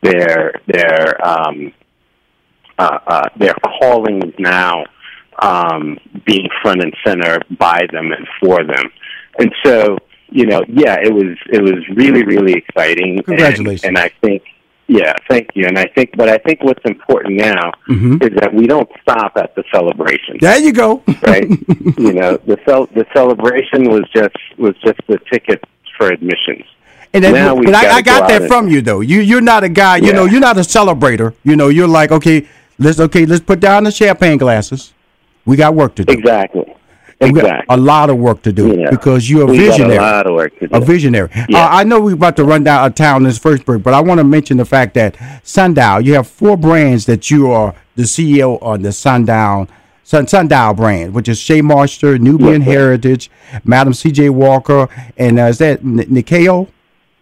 their 0.02 0.54
their 0.68 1.28
um, 1.28 1.74
uh, 2.78 3.00
uh, 3.08 3.30
their 3.38 3.54
callings 3.56 4.34
now 4.40 4.86
um, 5.42 5.98
being 6.26 6.48
front 6.62 6.82
and 6.82 6.94
center 7.06 7.40
by 7.58 7.82
them 7.92 8.12
and 8.12 8.28
for 8.40 8.64
them. 8.64 8.92
And 9.38 9.54
so, 9.66 9.98
you 10.30 10.46
know, 10.46 10.62
yeah, 10.68 10.98
it 11.02 11.14
was 11.14 11.38
it 11.52 11.62
was 11.62 11.88
really 11.96 12.24
really 12.24 12.54
exciting. 12.54 13.18
And- 13.18 13.26
Congratulations. 13.26 13.84
And, 13.84 13.98
I 13.98 14.12
think, 14.22 14.44
yeah, 14.90 15.14
thank 15.30 15.48
you. 15.56 15.66
And 15.68 15.78
I 15.78 15.86
think, 15.96 16.18
but 16.18 16.28
I 16.28 16.38
think 16.40 16.64
what's 16.64 16.84
important 16.84 17.36
now 17.38 17.72
Mhm. 17.88 18.22
is 18.24 18.36
that 18.40 18.54
we 18.54 18.66
don't 18.68 18.90
stop 19.02 19.34
at 19.38 19.56
the 19.56 19.64
celebration, 19.72 20.38
There 20.42 20.58
you 20.60 20.74
go. 20.74 21.02
right? 21.24 21.48
you 21.98 22.14
know, 22.14 22.38
the 22.46 22.58
cel- 22.68 22.88
the 23.00 23.06
celebration 23.14 23.90
was 23.90 24.04
just 24.14 24.36
was 24.58 24.76
just 24.84 25.00
the 25.08 25.18
ticket 25.32 25.64
for 25.98 26.08
admissions. 26.08 26.66
And 27.14 27.24
then, 27.24 27.34
Now 27.34 27.56
but 27.56 27.74
I, 27.74 27.98
I 27.98 28.02
got 28.02 28.30
go 28.30 28.40
that 28.40 28.48
from 28.48 28.68
you 28.68 28.82
though. 28.82 29.00
You 29.02 29.22
you're 29.22 29.42
not 29.54 29.64
a 29.64 29.70
guy. 29.70 29.98
You 29.98 30.08
Yeah. 30.08 30.14
know, 30.14 30.26
you're 30.26 30.40
not 30.50 30.58
a 30.58 30.62
celebrator. 30.78 31.34
You 31.44 31.56
know, 31.56 31.70
you're 31.70 31.88
like 31.88 32.12
okay, 32.12 32.48
let's 32.78 33.00
okay, 33.00 33.26
let's 33.26 33.42
put 33.42 33.60
down 33.60 33.84
the 33.84 33.92
champagne 33.92 34.38
glasses. 34.38 34.94
We 35.46 35.56
got 35.56 35.74
work 35.76 35.96
to 35.96 36.04
do. 36.06 36.14
Exactly. 36.14 36.66
And 37.22 37.34
we 37.34 37.42
got 37.42 37.48
Exactly. 37.48 37.76
a 37.76 37.78
lot 37.78 38.10
of 38.10 38.18
work 38.18 38.42
to 38.44 38.54
do 38.54 38.88
because 38.90 39.30
you're 39.30 39.42
a 39.44 39.46
We 39.46 39.58
got 39.58 39.64
visionary. 39.72 39.98
a 39.98 40.02
lot 40.02 40.28
of 40.28 40.34
work 40.36 40.58
to 40.60 40.68
do. 40.68 40.76
a 40.76 40.80
visionary. 40.80 41.30
Yeah. 41.50 41.66
Uh, 41.66 41.68
I 41.70 41.84
know 41.84 42.00
we're 42.00 42.14
about 42.14 42.38
to 42.38 42.46
run 42.46 42.64
down 42.64 42.86
a 42.86 42.90
town 42.94 43.24
this 43.24 43.38
first 43.38 43.66
break, 43.66 43.84
but 43.84 43.94
I 43.94 44.00
want 44.00 44.20
to 44.20 44.24
mention 44.24 44.56
the 44.58 44.66
fact 44.66 44.94
that 44.94 45.18
Sundial, 45.44 46.00
you 46.02 46.14
have 46.14 46.28
four 46.28 46.56
brands 46.56 47.06
that 47.08 47.30
you 47.30 47.52
are 47.52 47.76
the 47.98 48.04
CEO 48.04 48.58
on 48.64 48.84
the 48.84 48.94
Sundown. 48.94 49.68
Sun, 50.04 50.28
Sundial 50.28 50.74
brand, 50.74 51.14
which 51.14 51.28
is 51.30 51.38
Shea 51.38 51.62
Moisture, 51.62 52.18
Nubian 52.18 52.62
Yes. 52.62 52.72
Heritage, 52.72 53.30
Madam 53.64 53.94
C.J. 53.94 54.30
Walker, 54.30 54.88
and 55.18 55.38
uh, 55.40 55.44
is 55.44 55.58
that 55.60 55.82
N- 55.82 55.98
Nyakio? 56.10 56.68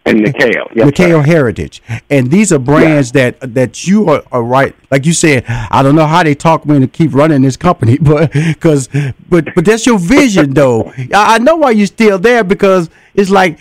And 0.08 0.24
Nyakio. 0.26 0.68
Yes, 0.74 0.90
Nyakio. 0.90 1.24
Heritage, 1.24 1.82
and 2.10 2.30
these 2.30 2.52
are 2.52 2.58
brands 2.58 3.12
that 3.12 3.38
that 3.54 3.86
you 3.86 4.08
are, 4.08 4.22
are 4.32 4.42
right. 4.42 4.74
Like 4.90 5.06
you 5.06 5.12
said, 5.12 5.44
I 5.48 5.82
don't 5.82 5.94
know 5.94 6.06
how 6.06 6.22
they 6.22 6.34
talk 6.34 6.66
me 6.66 6.78
to 6.80 6.86
keep 6.86 7.14
running 7.14 7.42
this 7.42 7.56
company, 7.56 7.98
but 8.00 8.32
because 8.32 8.88
but 9.28 9.54
but 9.54 9.64
that's 9.64 9.86
your 9.86 9.98
vision, 9.98 10.54
though. 10.54 10.92
I, 11.12 11.34
I 11.34 11.38
know 11.38 11.56
why 11.56 11.70
you're 11.72 11.86
still 11.86 12.18
there 12.18 12.44
because 12.44 12.90
it's 13.14 13.30
like 13.30 13.58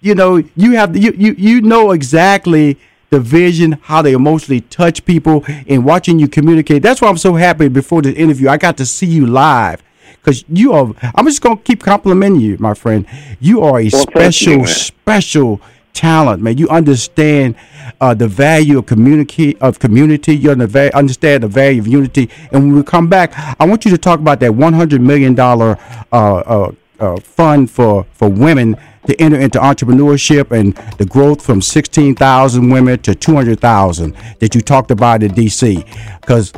you 0.00 0.14
know 0.14 0.42
you 0.56 0.72
have 0.72 0.96
you 0.96 1.12
you 1.16 1.34
you 1.36 1.60
know 1.62 1.90
exactly 1.92 2.78
the 3.10 3.20
vision, 3.20 3.72
how 3.82 4.02
they 4.02 4.12
emotionally 4.12 4.60
touch 4.60 5.04
people, 5.04 5.44
and 5.66 5.84
watching 5.84 6.18
you 6.18 6.28
communicate. 6.28 6.82
That's 6.82 7.00
why 7.00 7.08
I'm 7.08 7.18
so 7.18 7.34
happy. 7.34 7.68
Before 7.68 8.02
the 8.02 8.14
interview, 8.14 8.48
I 8.48 8.56
got 8.56 8.76
to 8.78 8.86
see 8.86 9.06
you 9.06 9.26
live. 9.26 9.82
Cause 10.22 10.44
you 10.48 10.72
are, 10.74 10.92
I'm 11.14 11.24
just 11.24 11.40
gonna 11.40 11.56
keep 11.56 11.82
complimenting 11.82 12.42
you, 12.42 12.56
my 12.58 12.74
friend. 12.74 13.06
You 13.40 13.62
are 13.62 13.80
a 13.80 13.88
Well, 13.90 14.02
special, 14.02 14.66
special 14.66 15.60
talent, 15.92 16.42
man. 16.42 16.58
You 16.58 16.68
understand 16.68 17.56
uh, 18.00 18.14
the 18.14 18.28
value 18.28 18.78
of 18.78 18.86
community 18.86 19.56
of 19.58 19.78
community. 19.78 20.36
You 20.36 20.50
understand 20.50 21.42
the 21.42 21.48
value 21.48 21.80
of 21.80 21.86
unity. 21.86 22.30
And 22.52 22.64
when 22.64 22.74
we 22.74 22.82
come 22.82 23.08
back, 23.08 23.32
I 23.60 23.66
want 23.66 23.84
you 23.84 23.90
to 23.90 23.98
talk 23.98 24.20
about 24.20 24.40
that 24.40 24.54
100 24.54 25.00
million 25.00 25.34
dollar 25.34 25.78
uh, 26.12 26.36
uh, 26.36 26.72
uh, 26.98 27.20
fund 27.20 27.70
for 27.70 28.06
for 28.12 28.28
women 28.28 28.76
to 29.06 29.20
enter 29.20 29.38
into 29.38 29.58
entrepreneurship 29.58 30.50
and 30.50 30.76
the 30.98 31.06
growth 31.06 31.42
from 31.42 31.62
16,000 31.62 32.68
women 32.68 32.98
to 33.00 33.14
200,000 33.14 34.14
that 34.40 34.54
you 34.54 34.60
talked 34.60 34.90
about 34.90 35.22
in 35.22 35.32
DC. 35.32 35.84
Because 36.20 36.52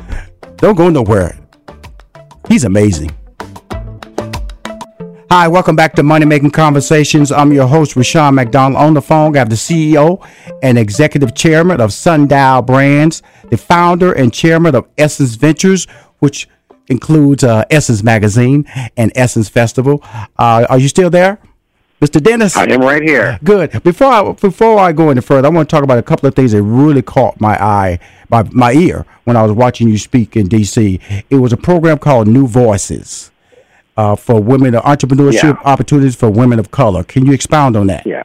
don't 0.57 0.75
go 0.75 0.89
nowhere. 0.91 1.39
He's 2.49 2.65
amazing. 2.65 3.17
Hi, 5.35 5.49
welcome 5.49 5.75
back 5.75 5.95
to 5.95 6.03
Money 6.03 6.27
Making 6.27 6.51
Conversations. 6.51 7.33
I'm 7.33 7.55
your 7.55 7.67
host, 7.67 7.97
Rushion 7.97 8.35
McDonald. 8.35 8.77
On 8.77 8.93
the 8.93 9.01
phone, 9.01 9.35
I 9.35 9.39
have 9.39 9.49
the 9.49 9.57
CEO 9.57 10.23
and 10.63 10.77
Executive 10.77 11.35
Chairman 11.35 11.81
of 11.81 11.91
Sundial 11.95 12.61
Brands, 12.61 13.23
the 13.49 13.57
founder 13.57 14.13
and 14.13 14.31
chairman 14.31 14.75
of 14.75 14.87
Essence 14.99 15.37
Ventures, 15.37 15.87
which 16.19 16.51
includes 16.89 17.45
uh, 17.45 17.65
Essence 17.71 18.03
Magazine 18.03 18.67
and 18.99 19.11
Essence 19.15 19.49
Festival. 19.49 20.05
Uh, 20.39 20.67
are 20.69 20.79
you 20.79 20.89
still 20.89 21.09
there, 21.09 21.39
Mr. 22.03 22.23
Dennis? 22.23 22.55
I 22.55 22.65
am 22.65 22.83
right 22.83 23.03
here. 23.03 23.39
Good. 23.43 23.83
Before 23.83 24.09
I 24.09 24.33
before 24.33 24.81
I 24.81 24.93
go 24.93 25.09
any 25.09 25.23
further, 25.23 25.49
I 25.49 25.51
want 25.51 25.67
to 25.67 25.75
talk 25.75 25.83
about 25.83 25.97
a 25.97 26.03
couple 26.03 26.29
of 26.29 26.35
things 26.35 26.53
that 26.53 26.63
really 26.63 27.01
caught 27.01 27.41
my 27.41 27.55
eye, 27.59 28.01
my 28.29 28.43
my 28.53 28.73
ear 28.73 29.07
when 29.25 29.39
I 29.39 29.43
was 29.45 29.53
watching 29.53 29.89
you 29.89 29.97
speak 29.97 30.37
in 30.37 30.49
D.C. 30.49 31.01
It 31.31 31.37
was 31.37 31.55
a 31.55 31.57
program 31.57 31.97
called 31.97 32.29
New 32.29 32.47
Voices 32.47 33.32
uh, 33.97 34.17
for 34.17 34.41
women, 34.41 34.73
the 34.73 34.81
entrepreneurship 34.81 35.55
Yeah. 35.57 35.71
opportunities 35.73 36.17
for 36.17 36.31
women 36.31 36.59
of 36.59 36.71
color. 36.71 37.03
Can 37.05 37.27
you 37.27 37.33
expound 37.33 37.77
on 37.77 37.87
that? 37.89 38.07
Yeah. 38.07 38.23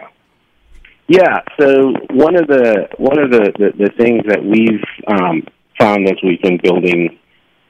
Yeah. 1.08 1.40
So 1.60 1.94
one 2.12 2.36
of 2.36 2.48
the 2.48 2.88
one 2.98 3.20
of 3.20 3.32
the, 3.32 3.52
the, 3.58 3.86
the 3.86 3.92
things 3.98 4.24
that 4.28 4.44
we've 4.44 4.84
um, 5.08 5.46
found 5.80 6.08
as 6.08 6.18
we've 6.24 6.42
been 6.42 6.60
building 6.64 7.18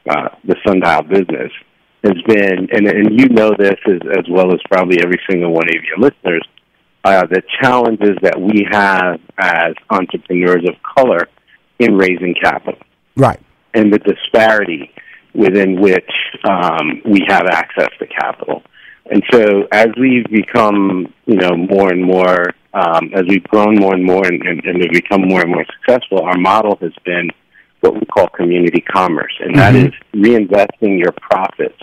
uh, 0.10 0.30
the 0.44 0.56
Sundial 0.66 1.04
business 1.04 1.51
has 2.04 2.22
been, 2.27 2.70
and, 2.72 2.88
and 2.88 3.20
you 3.20 3.27
know 3.30 3.51
this 3.58 3.75
as, 3.88 4.00
as 4.18 4.25
well 4.30 4.54
as 4.54 4.60
probably 4.70 5.01
every 5.01 5.20
single 5.30 5.51
one 5.51 5.68
of 5.68 5.84
your 5.84 5.98
listeners, 5.98 6.44
uh, 7.04 7.25
the 7.25 7.42
challenges 7.62 8.16
that 8.22 8.39
we 8.39 8.66
have 8.72 9.20
as 9.38 9.74
entrepreneurs 9.89 10.63
of 10.70 10.75
color 10.96 11.27
in 11.80 11.96
raising 11.98 12.34
capital 12.42 12.80
Right. 13.16 13.39
and 13.74 13.92
the 13.92 14.00
disparity 14.00 14.92
within 15.34 15.79
which 15.79 16.12
um, 16.43 17.01
we 17.05 17.25
have 17.27 17.46
access 17.48 17.89
to 18.00 18.07
capital. 18.07 18.63
And 19.10 19.24
so, 19.31 19.67
as 19.72 19.88
we've 19.98 20.25
become, 20.29 21.13
you 21.25 21.36
know, 21.36 21.55
more 21.55 21.89
and 21.91 22.03
more, 22.03 22.48
um, 22.74 23.12
as 23.13 23.24
we've 23.27 23.43
grown 23.43 23.75
more 23.75 23.93
and 23.93 24.03
more, 24.03 24.25
and, 24.25 24.41
and, 24.46 24.63
and 24.65 24.81
have 24.81 24.91
become 24.91 25.22
more 25.22 25.41
and 25.41 25.51
more 25.51 25.65
successful, 25.79 26.22
our 26.22 26.38
model 26.38 26.77
has 26.81 26.91
been 27.05 27.29
what 27.79 27.93
we 27.93 28.01
call 28.05 28.27
community 28.27 28.81
commerce, 28.81 29.34
and 29.39 29.55
that 29.55 29.74
Mhm. 29.74 29.88
is 29.88 29.93
reinvesting 30.13 31.00
your 31.00 31.13
profits 31.13 31.79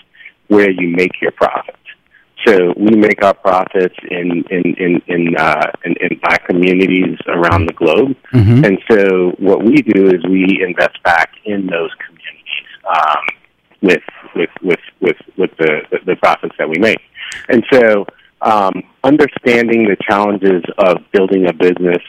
where 0.49 0.71
you 0.71 0.89
make 0.89 1.21
your 1.23 1.31
profits. 1.31 1.79
So 2.47 2.75
we 2.77 2.95
make 2.97 3.25
our 3.25 3.33
profits 3.33 3.95
in 4.11 4.45
in 4.51 4.75
in 4.75 5.03
in, 5.07 5.37
uh, 5.37 5.71
in, 5.87 5.95
in 6.01 6.19
black 6.19 6.47
communities 6.47 7.17
around 7.27 7.67
the 7.67 7.73
globe, 7.73 8.17
Mhm. 8.35 8.67
and 8.67 8.79
so 8.91 9.31
what 9.39 9.63
we 9.63 9.77
do 9.77 10.09
is 10.11 10.23
we 10.27 10.61
invest 10.61 11.03
back 11.05 11.31
in 11.45 11.67
those 11.67 11.91
communities 11.95 12.45
um, 12.87 13.25
with 13.85 14.03
with 14.35 14.51
with 14.63 14.81
with 15.01 15.17
with 15.37 15.51
the, 15.59 15.73
the 16.07 16.17
profits 16.17 16.55
that 16.59 16.69
we 16.69 16.79
make. 16.79 16.99
And 17.49 17.65
so 17.73 18.07
um, 18.43 18.83
understanding 19.03 19.85
the 19.85 19.97
challenges 20.09 20.63
of 20.79 20.99
building 21.13 21.47
a 21.49 21.53
business, 21.53 22.03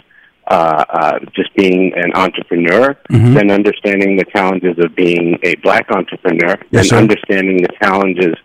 uh, 0.48 0.84
uh, 0.89 1.20
just 1.36 1.53
being 1.55 1.94
an 1.96 2.12
entrepreneur, 2.13 2.96
Mhm. 3.12 3.34
then 3.36 3.51
understanding 3.51 4.17
the 4.17 4.25
challenges 4.36 4.75
of 4.84 4.96
being 4.96 5.38
a 5.44 5.55
black 5.63 5.86
entrepreneur, 5.91 6.55
Yes, 6.72 6.82
and 6.82 6.86
sir. 6.88 6.98
understanding 6.98 7.58
the 7.58 7.74
challenges 7.82 8.36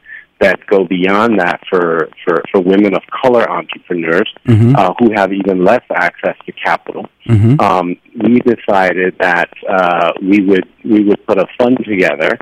that 0.40 0.58
go 0.68 0.84
beyond 0.84 1.38
that 1.38 1.60
for, 1.68 2.08
for, 2.24 2.42
for 2.50 2.60
women 2.62 2.94
of 2.94 3.02
color 3.22 3.44
entrepreneurs 3.50 4.30
Mhm. 4.48 4.74
uh, 4.78 4.94
who 4.98 5.08
have 5.14 5.32
even 5.34 5.64
less 5.64 5.82
access 5.94 6.36
to 6.46 6.52
capital. 6.52 7.04
Mhm. 7.28 7.60
Um, 7.60 7.96
we 8.16 8.40
decided 8.40 9.16
that 9.18 9.50
uh, 9.68 10.12
we 10.22 10.40
would 10.40 10.66
we 10.84 11.00
would 11.04 11.20
put 11.26 11.38
a 11.38 11.46
fund 11.58 11.76
together, 11.84 12.38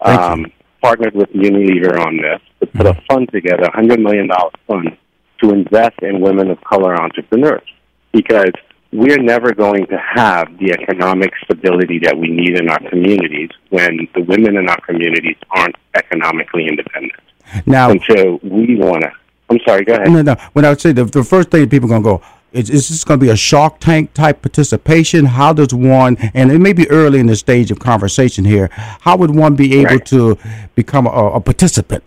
um, 0.00 0.46
partnered 0.82 1.14
with 1.14 1.30
Unilever 1.32 1.98
on 1.98 2.16
this, 2.16 2.40
to 2.60 2.66
put 2.66 2.86
a 2.86 2.94
fund 3.08 3.28
together, 3.32 3.62
a 3.64 3.72
hundred 3.72 4.00
million 4.00 4.28
dollar 4.28 4.50
fund, 4.66 4.96
to 5.42 5.50
invest 5.50 5.98
in 6.02 6.20
women 6.20 6.50
of 6.50 6.60
color 6.62 6.94
entrepreneurs, 7.00 7.66
because 8.12 8.52
we're 8.92 9.18
never 9.22 9.52
going 9.52 9.86
to 9.86 9.98
have 9.98 10.56
the 10.58 10.72
economic 10.72 11.30
stability 11.44 11.98
that 12.02 12.16
we 12.16 12.28
need 12.28 12.58
in 12.58 12.70
our 12.70 12.80
communities 12.88 13.50
when 13.70 14.08
the 14.14 14.22
women 14.22 14.56
in 14.56 14.68
our 14.68 14.80
communities 14.80 15.36
aren't 15.50 15.76
economically 15.94 16.66
independent. 16.66 17.20
Now, 17.66 17.90
And 17.90 18.00
so 18.08 18.40
we 18.42 18.76
want 18.76 19.02
to. 19.02 19.12
I'm 19.50 19.58
sorry. 19.66 19.84
Go 19.84 19.94
ahead. 19.94 20.08
no, 20.10 20.22
no. 20.22 20.34
When 20.52 20.64
I 20.64 20.70
would 20.70 20.80
say 20.80 20.92
the, 20.92 21.04
the 21.04 21.24
first 21.24 21.50
thing 21.50 21.68
people 21.68 21.86
are 21.92 22.00
going 22.00 22.02
to 22.02 22.08
go, 22.22 22.37
is, 22.52 22.70
is 22.70 22.88
this 22.88 23.04
going 23.04 23.20
to 23.20 23.26
be 23.26 23.30
a 23.30 23.36
Shark 23.36 23.78
Tank 23.80 24.14
type 24.14 24.40
participation? 24.42 25.26
How 25.26 25.52
does 25.52 25.72
one, 25.74 26.16
and 26.34 26.50
it 26.50 26.58
may 26.60 26.72
be 26.72 26.88
early 26.90 27.20
in 27.20 27.26
the 27.26 27.36
stage 27.36 27.70
of 27.70 27.78
conversation 27.78 28.44
here, 28.44 28.68
how 28.72 29.16
would 29.16 29.30
one 29.34 29.54
be 29.56 29.74
able 29.80 29.96
Right. 29.96 30.06
to 30.06 30.38
become 30.74 31.06
a, 31.06 31.32
a 31.34 31.40
participant? 31.40 32.02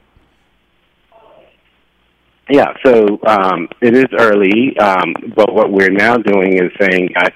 Yeah, 2.49 2.73
so 2.85 3.19
um, 3.27 3.69
it 3.81 3.95
is 3.95 4.05
early, 4.19 4.75
um, 4.77 5.13
but 5.35 5.53
what 5.53 5.71
we're 5.71 5.89
now 5.91 6.15
doing 6.17 6.53
is 6.61 6.69
saying 6.81 7.09
uh, 7.15 7.29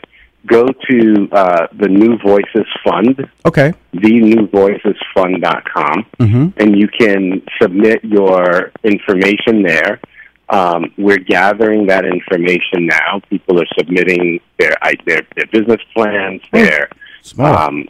go 0.46 0.66
to 0.68 1.30
uh, 1.32 1.68
the 1.74 1.88
New 1.88 2.18
Voices 2.18 2.66
Fund, 2.84 3.26
Okay. 3.46 3.72
thenewvoicesfund.com, 3.94 6.06
Mhm. 6.20 6.54
and 6.58 6.78
you 6.80 6.88
can 6.90 7.42
submit 7.62 8.04
your 8.04 8.72
information 8.84 9.64
there. 9.64 10.00
Um, 10.50 10.94
we're 10.98 11.18
gathering 11.18 11.88
that 11.88 12.06
information 12.06 12.86
now. 12.86 13.20
People 13.30 13.60
are 13.60 13.68
submitting 13.78 14.40
their 14.60 14.76
their, 15.06 15.22
their 15.36 15.48
business 15.52 15.82
plans, 15.94 16.42
their 16.52 16.90
um, 17.40 17.88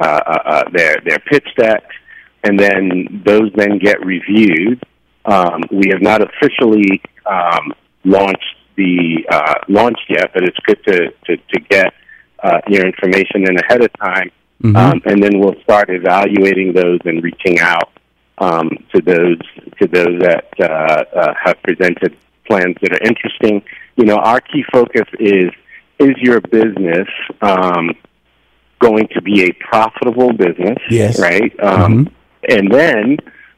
uh, 0.00 0.04
uh, 0.04 0.38
uh, 0.44 0.70
their 0.70 0.96
their 1.04 1.18
pitch 1.20 1.48
decks, 1.56 1.94
and 2.42 2.58
then 2.58 3.22
those 3.24 3.50
then 3.54 3.78
get 3.78 4.04
reviewed. 4.04 4.82
Um, 5.24 5.62
we 5.70 5.88
have 5.90 6.02
not 6.02 6.20
officially 6.20 7.00
um, 7.24 7.72
launched 8.04 8.56
the 8.76 9.24
uh, 9.30 9.54
launched 9.68 10.04
yet, 10.10 10.30
but 10.34 10.42
it's 10.44 10.58
good 10.66 10.84
to 10.84 11.10
to, 11.26 11.36
to 11.36 11.60
get 11.70 11.94
uh, 12.42 12.60
your 12.68 12.84
information 12.84 13.48
in 13.48 13.56
ahead 13.58 13.82
of 13.82 13.90
time, 13.98 14.30
Mhm. 14.62 14.76
um, 14.76 15.02
and 15.06 15.22
then 15.22 15.38
we'll 15.38 15.58
start 15.62 15.88
evaluating 15.88 16.74
those 16.74 16.98
and 17.06 17.22
reaching 17.22 17.58
out 17.60 17.90
um, 18.38 18.68
to 18.94 19.00
those 19.00 19.38
to 19.80 19.86
those 19.86 20.18
that 20.20 20.46
uh, 20.60 21.04
uh, 21.18 21.34
have 21.42 21.62
presented 21.62 22.16
plans 22.48 22.76
that 22.82 22.92
are 22.92 23.06
interesting. 23.06 23.62
You 23.96 24.04
know, 24.04 24.16
our 24.16 24.40
key 24.40 24.64
focus 24.72 25.06
is 25.18 25.50
is 25.98 26.16
your 26.18 26.40
business 26.40 27.08
um, 27.40 27.90
going 28.80 29.06
to 29.14 29.22
be 29.22 29.44
a 29.44 29.52
profitable 29.52 30.32
business? 30.32 30.78
Yes. 30.90 31.20
Right. 31.20 31.52
Um, 31.62 32.06
Mhm. 32.06 32.10
And 32.46 32.70
then, 32.70 33.16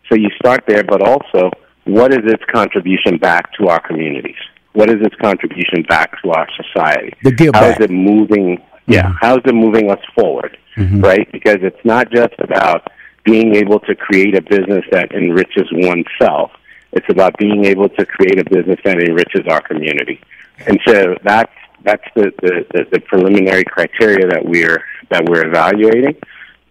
so 0.08 0.14
you 0.14 0.28
start 0.38 0.62
there, 0.68 0.84
but 0.84 1.02
also, 1.02 1.50
what 1.86 2.12
is 2.12 2.20
its 2.24 2.44
contribution 2.52 3.16
back 3.18 3.52
to 3.54 3.66
our 3.66 3.80
communities? 3.80 4.36
What 4.74 4.88
is 4.90 4.96
its 5.00 5.16
contribution 5.16 5.82
back 5.88 6.22
to 6.22 6.30
our 6.30 6.46
society? 6.62 7.12
The 7.24 7.32
give 7.32 7.52
How 7.54 7.64
is 7.64 7.72
back. 7.72 7.80
it 7.80 7.90
moving? 7.90 8.62
Yeah, 8.86 9.08
Mhm. 9.08 9.16
how 9.20 9.36
is 9.38 9.42
it 9.44 9.54
moving 9.56 9.90
us 9.90 9.98
forward? 10.14 10.56
Mhm. 10.76 11.02
Right, 11.02 11.26
because 11.32 11.56
it's 11.62 11.84
not 11.84 12.12
just 12.12 12.34
about 12.38 12.86
being 13.26 13.56
able 13.56 13.80
to 13.80 13.94
create 13.94 14.34
a 14.36 14.40
business 14.40 14.84
that 14.92 15.12
enriches 15.12 15.66
oneself. 15.72 16.52
It's 16.92 17.06
about 17.10 17.36
being 17.36 17.66
able 17.66 17.90
to 17.90 18.06
create 18.06 18.38
a 18.38 18.44
business 18.48 18.78
that 18.84 18.98
enriches 18.98 19.46
our 19.50 19.60
community. 19.60 20.20
And 20.66 20.80
so 20.86 21.16
that's 21.22 21.52
that's 21.82 22.04
the, 22.14 22.32
the, 22.40 22.86
the, 22.90 23.00
preliminary 23.00 23.62
criteria 23.64 24.26
that 24.28 24.44
we're 24.44 24.82
that 25.10 25.24
we're 25.28 25.46
evaluating. 25.46 26.16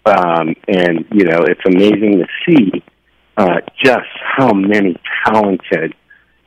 Um, 0.05 0.55
and 0.67 1.05
you 1.12 1.25
know, 1.25 1.43
it's 1.43 1.62
amazing 1.65 2.19
to 2.19 2.27
see 2.45 2.83
uh, 3.38 3.62
just 3.83 4.09
how 4.35 4.51
many 4.51 5.00
talented 5.25 5.93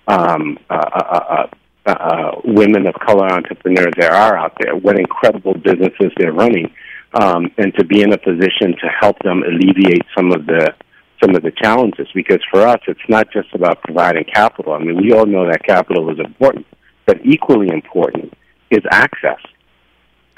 um, 0.09 0.59
uh, 0.69 0.75
uh, 0.75 1.47
uh, 1.87 1.91
uh, 1.91 2.41
women 2.45 2.87
of 2.87 2.95
color 2.95 3.27
entrepreneurs 3.31 3.93
there 3.97 4.13
are 4.13 4.37
out 4.37 4.55
there. 4.61 4.75
What 4.75 4.99
incredible 4.99 5.55
businesses 5.55 6.13
they're 6.17 6.33
running, 6.33 6.73
um, 7.15 7.51
and 7.59 7.75
to 7.79 7.85
be 7.85 8.03
in 8.03 8.13
a 8.13 8.19
position 8.19 8.75
to 8.81 8.89
help 9.01 9.19
them 9.21 9.43
alleviate 9.43 10.05
some 10.17 10.33
of 10.33 10.47
the 10.47 10.75
some 11.23 11.35
of 11.35 11.43
the 11.43 11.51
challenges. 11.51 12.07
Because 12.15 12.39
for 12.51 12.61
us, 12.61 12.81
it's 12.87 13.09
not 13.09 13.33
just 13.33 13.49
about 13.53 13.83
providing 13.83 14.25
capital. 14.25 14.73
I 14.73 14.79
mean, 14.79 14.97
we 14.97 15.13
all 15.13 15.27
know 15.27 15.47
that 15.47 15.65
capital 15.65 16.11
is 16.11 16.19
important, 16.21 16.67
but 17.07 17.19
equally 17.25 17.69
important 17.69 18.33
is 18.71 18.83
access 18.91 19.41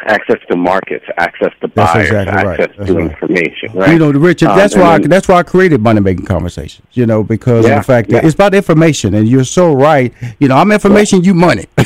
access 0.06 0.38
to 0.48 0.56
markets, 0.56 1.04
access 1.18 1.52
to 1.60 1.68
buyers, 1.68 2.06
exactly 2.06 2.36
access 2.36 2.78
right. 2.78 2.86
to 2.86 2.94
right. 2.94 3.10
information. 3.10 3.72
Right? 3.72 3.92
You 3.92 3.98
know, 3.98 4.10
Richard, 4.10 4.48
um, 4.48 4.58
that's 4.58 4.74
why 4.74 4.98
then, 4.98 5.04
I, 5.04 5.08
that's 5.08 5.28
why 5.28 5.36
I 5.36 5.42
created 5.42 5.80
money 5.80 6.00
making 6.00 6.26
conversations. 6.26 6.86
You 6.92 7.06
know, 7.06 7.22
because 7.22 7.66
yeah, 7.66 7.76
of 7.76 7.80
the 7.80 7.86
fact 7.86 8.10
that 8.10 8.22
yeah. 8.22 8.26
it's 8.26 8.34
about 8.34 8.54
information, 8.54 9.14
and 9.14 9.28
you're 9.28 9.44
so 9.44 9.74
right. 9.74 10.12
You 10.38 10.48
know, 10.48 10.56
I'm 10.56 10.72
information, 10.72 11.22
you 11.24 11.34
money, 11.34 11.66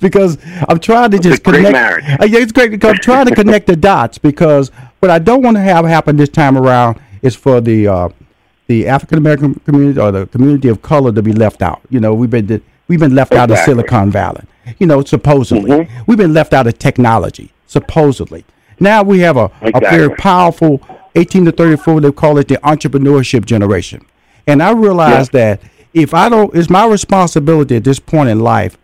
because 0.00 0.38
I'm 0.68 0.78
trying 0.78 1.10
to 1.12 1.18
just 1.18 1.42
connect. 1.42 1.74
Uh, 2.20 2.24
yeah, 2.24 2.38
it's 2.38 2.52
great 2.52 2.70
because 2.70 2.90
I'm 2.90 2.98
trying 2.98 3.26
to 3.26 3.34
connect 3.42 3.66
the 3.66 3.76
dots. 3.76 4.18
Because 4.18 4.70
what 5.00 5.10
I 5.10 5.18
don't 5.18 5.42
want 5.42 5.56
to 5.56 5.62
have 5.62 5.84
happen 5.84 6.16
this 6.16 6.28
time 6.28 6.56
around 6.56 7.00
is 7.22 7.34
for 7.34 7.60
the 7.60 7.88
uh, 7.88 8.08
the 8.66 8.86
African 8.88 9.18
American 9.18 9.54
community 9.54 10.00
or 10.00 10.12
the 10.12 10.26
community 10.26 10.68
of 10.68 10.82
color 10.82 11.12
to 11.12 11.22
be 11.22 11.32
left 11.32 11.62
out. 11.62 11.80
You 11.90 12.00
know, 12.00 12.14
we've 12.14 12.30
been 12.30 12.62
we've 12.88 13.00
been 13.00 13.14
left 13.14 13.32
exactly. 13.32 13.54
out 13.54 13.60
of 13.60 13.64
Silicon 13.64 14.10
Valley 14.10 14.44
you 14.78 14.86
know, 14.86 15.02
supposedly. 15.04 15.70
Mm-hmm. 15.70 16.02
We've 16.06 16.18
been 16.18 16.34
left 16.34 16.52
out 16.52 16.66
of 16.66 16.78
technology, 16.78 17.52
supposedly. 17.66 18.44
Now 18.78 19.02
we 19.02 19.20
have 19.20 19.36
a, 19.36 19.50
exactly. 19.62 19.86
a 19.86 19.90
very 19.90 20.16
powerful 20.16 20.82
18 21.16 21.46
to 21.46 21.52
34, 21.52 22.02
they 22.02 22.12
call 22.12 22.38
it 22.38 22.46
the 22.48 22.56
entrepreneurship 22.56 23.46
generation. 23.46 24.04
And 24.46 24.62
I 24.62 24.72
realize 24.72 25.30
yeah. 25.32 25.56
that 25.56 25.62
if 25.94 26.12
I 26.12 26.28
don't, 26.28 26.54
it's 26.54 26.68
my 26.68 26.86
responsibility 26.86 27.76
at 27.76 27.84
this 27.84 27.98
point 27.98 28.28
in 28.28 28.40
life 28.40 28.76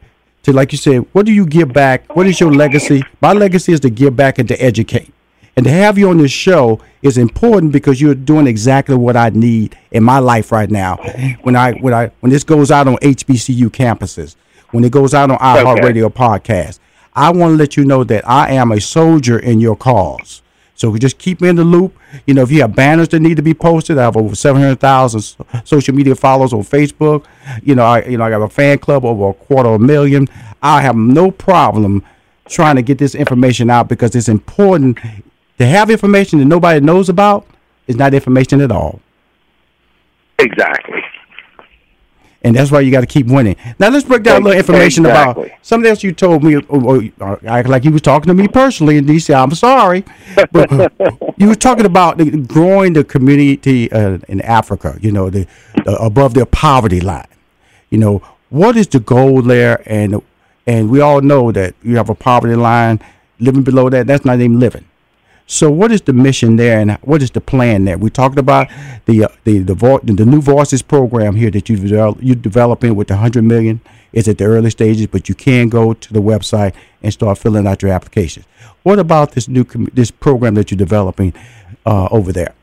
to, 0.45 0.53
like 0.53 0.73
you 0.73 0.79
said, 0.79 1.07
what 1.13 1.27
do 1.27 1.33
you 1.33 1.47
give 1.47 1.73
back? 1.73 2.17
What 2.17 2.27
is 2.27 2.41
your 2.41 2.53
legacy? 2.53 3.05
My 3.21 3.35
legacy 3.35 3.73
is 3.73 3.81
to 3.81 3.91
give 3.91 4.17
back 4.17 4.39
and 4.39 4.49
to 4.49 4.61
educate. 4.61 5.13
And 5.55 5.67
to 5.67 5.71
have 5.71 5.99
you 5.99 6.09
on 6.09 6.17
this 6.17 6.33
show 6.33 6.81
is 7.03 7.19
important 7.19 7.73
because 7.73 8.01
you're 8.01 8.15
doing 8.15 8.47
exactly 8.47 8.97
what 8.97 9.17
I 9.17 9.29
need 9.29 9.77
in 9.91 10.03
my 10.03 10.19
life 10.19 10.51
right 10.51 10.71
now. 10.71 10.97
When 11.43 11.55
I 11.55 11.73
when 11.75 11.93
I 11.93 12.11
when 12.21 12.33
this 12.33 12.43
goes 12.43 12.71
out 12.71 12.89
on 12.89 12.97
HBCU 12.97 13.69
campuses, 13.69 14.37
when 14.73 14.85
it 14.85 14.91
goes 14.91 15.15
out 15.15 15.31
on 15.31 15.39
iHeartRadio 15.39 16.05
okay. 16.05 16.19
podcast. 16.19 16.81
I 17.15 17.31
want 17.31 17.53
to 17.53 17.57
let 17.57 17.77
you 17.77 17.85
know 17.85 18.05
that 18.05 18.29
I 18.29 18.53
am 18.53 18.73
a 18.73 18.81
soldier 18.81 19.39
in 19.39 19.61
your 19.61 19.77
cause. 19.77 20.43
So 20.75 20.97
just 20.97 21.19
keep 21.19 21.41
me 21.41 21.49
in 21.49 21.57
the 21.57 21.65
loop. 21.65 21.97
You 22.27 22.35
know, 22.35 22.43
if 22.43 22.51
you 22.51 22.63
have 22.63 22.75
banners 22.75 23.09
that 23.11 23.21
need 23.21 23.37
to 23.37 23.43
be 23.43 23.55
posted, 23.55 23.99
I 23.99 24.03
have 24.03 24.17
over 24.17 24.35
seven 24.35 24.63
hundred 24.63 24.81
thousand 24.81 25.23
social 25.65 25.95
media 25.95 26.15
followers 26.17 26.53
on 26.53 26.63
Facebook. 26.63 27.27
You 27.63 27.75
know, 27.75 27.85
I 27.85 28.03
you 28.05 28.19
know 28.19 28.25
I 28.25 28.31
got 28.31 28.43
a 28.43 28.49
fan 28.49 28.79
club 28.79 29.05
over 29.05 29.29
a 29.29 29.35
quarter 29.35 29.69
of 29.69 29.81
a 29.81 29.85
million. 29.85 30.29
I 30.63 30.81
have 30.81 30.97
no 30.97 31.31
problem 31.31 32.05
trying 32.49 32.77
to 32.77 32.83
get 32.83 32.99
this 32.99 33.15
information 33.15 33.71
out 33.71 33.89
because 33.89 34.17
it's 34.17 34.29
important 34.29 34.99
to 35.59 35.67
have 35.67 35.91
information 35.91 36.39
that 36.41 36.47
nobody 36.47 36.81
knows 36.81 37.09
about. 37.09 37.47
Is 37.87 37.97
not 37.97 38.15
information 38.15 38.61
at 38.61 38.71
all. 38.71 39.01
Exactly 40.39 41.02
and 42.45 42.57
that's 42.57 42.71
why 42.71 42.81
you 42.81 42.91
got 42.91 43.01
to 43.01 43.07
keep 43.07 43.27
winning. 43.27 43.57
Now 43.79 43.89
let's 43.89 44.05
break 44.05 44.23
down 44.23 44.43
a 44.43 44.45
little 44.45 44.59
information 44.59 45.07
exactly. 45.07 45.47
about 45.47 45.59
something 45.63 45.89
else 45.89 46.03
you 46.03 46.13
told 46.13 46.43
me. 46.43 46.57
Or, 46.57 46.63
or, 46.69 47.03
or, 47.21 47.63
like 47.65 47.85
you 47.85 47.93
was 47.93 48.03
talking 48.03 48.29
to 48.29 48.35
me 48.35 48.49
personally, 48.49 48.99
and 48.99 49.09
you 49.09 49.21
said, 49.21 49.37
"I'm 49.37 49.55
sorry," 49.55 50.05
but 50.51 50.73
uh, 50.73 50.89
you 51.37 51.49
were 51.49 51.55
talking 51.55 51.87
about 51.87 52.19
the, 52.19 52.31
growing 52.31 52.95
the 52.95 53.05
community 53.05 53.91
uh, 53.93 54.19
in 54.29 54.41
Africa. 54.43 54.99
You 55.01 55.13
know, 55.13 55.31
the, 55.31 55.47
the 55.85 55.97
above 55.97 56.35
their 56.35 56.47
poverty 56.47 57.01
line. 57.01 57.27
You 57.91 57.99
know, 57.99 58.23
what 58.51 58.77
is 58.77 58.89
the 58.89 59.01
goal 59.01 59.43
there? 59.43 59.83
And 59.87 60.23
and 60.67 60.91
we 60.91 61.01
all 61.01 61.21
know 61.21 61.53
that 61.53 61.75
you 61.83 61.97
have 61.97 62.11
a 62.11 62.15
poverty 62.15 62.57
line. 62.57 63.01
Living 63.39 63.63
below 63.63 63.89
that, 63.91 64.07
that's 64.07 64.25
not 64.25 64.39
even 64.39 64.61
living. 64.61 64.85
So, 65.53 65.71
what 65.71 65.93
is 65.93 66.01
the 66.01 66.15
mission 66.15 66.57
there, 66.57 66.81
and 66.81 66.93
what 67.03 67.23
is 67.23 67.31
the 67.31 67.43
plan 67.43 67.85
there? 67.85 67.99
We 67.99 68.09
talked 68.09 68.39
about 68.39 68.69
the 69.05 69.25
uh, 69.25 69.29
the 69.45 69.59
the, 69.59 69.75
vo- 69.75 70.01
the 70.03 70.25
new 70.25 70.41
Voices 70.41 70.81
program 70.81 71.37
here 71.37 71.51
that 71.51 71.69
you 71.69 71.77
develop, 71.77 72.19
you're 72.23 72.35
developing 72.35 72.95
with 72.95 73.09
the 73.09 73.19
hundred 73.19 73.45
million. 73.45 73.83
Is 74.15 74.29
at 74.29 74.39
the 74.39 74.45
early 74.45 74.71
stages, 74.71 75.07
but 75.09 75.29
you 75.29 75.35
can 75.35 75.69
go 75.69 75.93
to 75.93 76.13
the 76.13 76.21
website 76.21 76.75
and 77.03 77.13
start 77.13 77.37
filling 77.37 77.67
out 77.67 77.83
your 77.83 77.93
applications. 77.93 78.47
What 78.83 78.99
about 78.99 79.33
this 79.33 79.47
new 79.47 79.65
com- 79.65 79.91
this 79.93 80.11
program 80.11 80.55
that 80.55 80.71
you're 80.71 80.79
developing 80.79 81.35
uh, 81.85 82.09
over 82.11 82.33
there? 82.33 82.55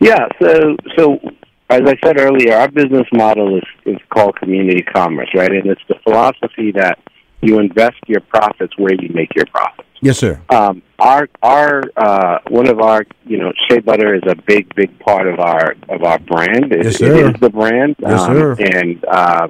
Yeah, 0.00 0.26
so 0.40 0.76
so 0.96 1.20
as 1.68 1.82
I 1.82 1.94
said 2.02 2.18
earlier, 2.18 2.54
our 2.54 2.70
business 2.70 3.06
model 3.12 3.58
is 3.58 3.64
is 3.84 3.98
called 4.08 4.36
community 4.36 4.80
commerce, 4.80 5.28
right? 5.34 5.52
And 5.52 5.66
it's 5.66 5.84
the 5.88 5.96
philosophy 6.04 6.72
that 6.72 6.98
you 7.42 7.58
invest 7.58 7.98
your 8.06 8.20
profits 8.22 8.78
where 8.78 8.94
you 8.94 9.10
make 9.12 9.34
your 9.34 9.46
profits. 9.46 9.88
Yes, 10.04 10.18
sir. 10.18 10.38
Um, 10.50 10.82
our 10.98 11.28
our 11.42 11.82
uh, 11.96 12.38
one 12.48 12.68
of 12.68 12.78
our 12.78 13.06
you 13.24 13.38
know 13.38 13.52
shea 13.68 13.78
butter 13.78 14.14
is 14.14 14.22
a 14.28 14.36
big 14.36 14.72
big 14.74 14.98
part 14.98 15.26
of 15.26 15.40
our 15.40 15.74
of 15.88 16.02
our 16.02 16.18
brand. 16.18 16.72
It, 16.72 16.84
yes, 16.84 16.96
sir. 16.96 17.14
it 17.14 17.34
is 17.34 17.40
the 17.40 17.48
brand. 17.48 17.96
Yes, 17.98 18.20
um, 18.20 18.34
sir. 18.34 18.56
And 18.60 19.04
um, 19.06 19.48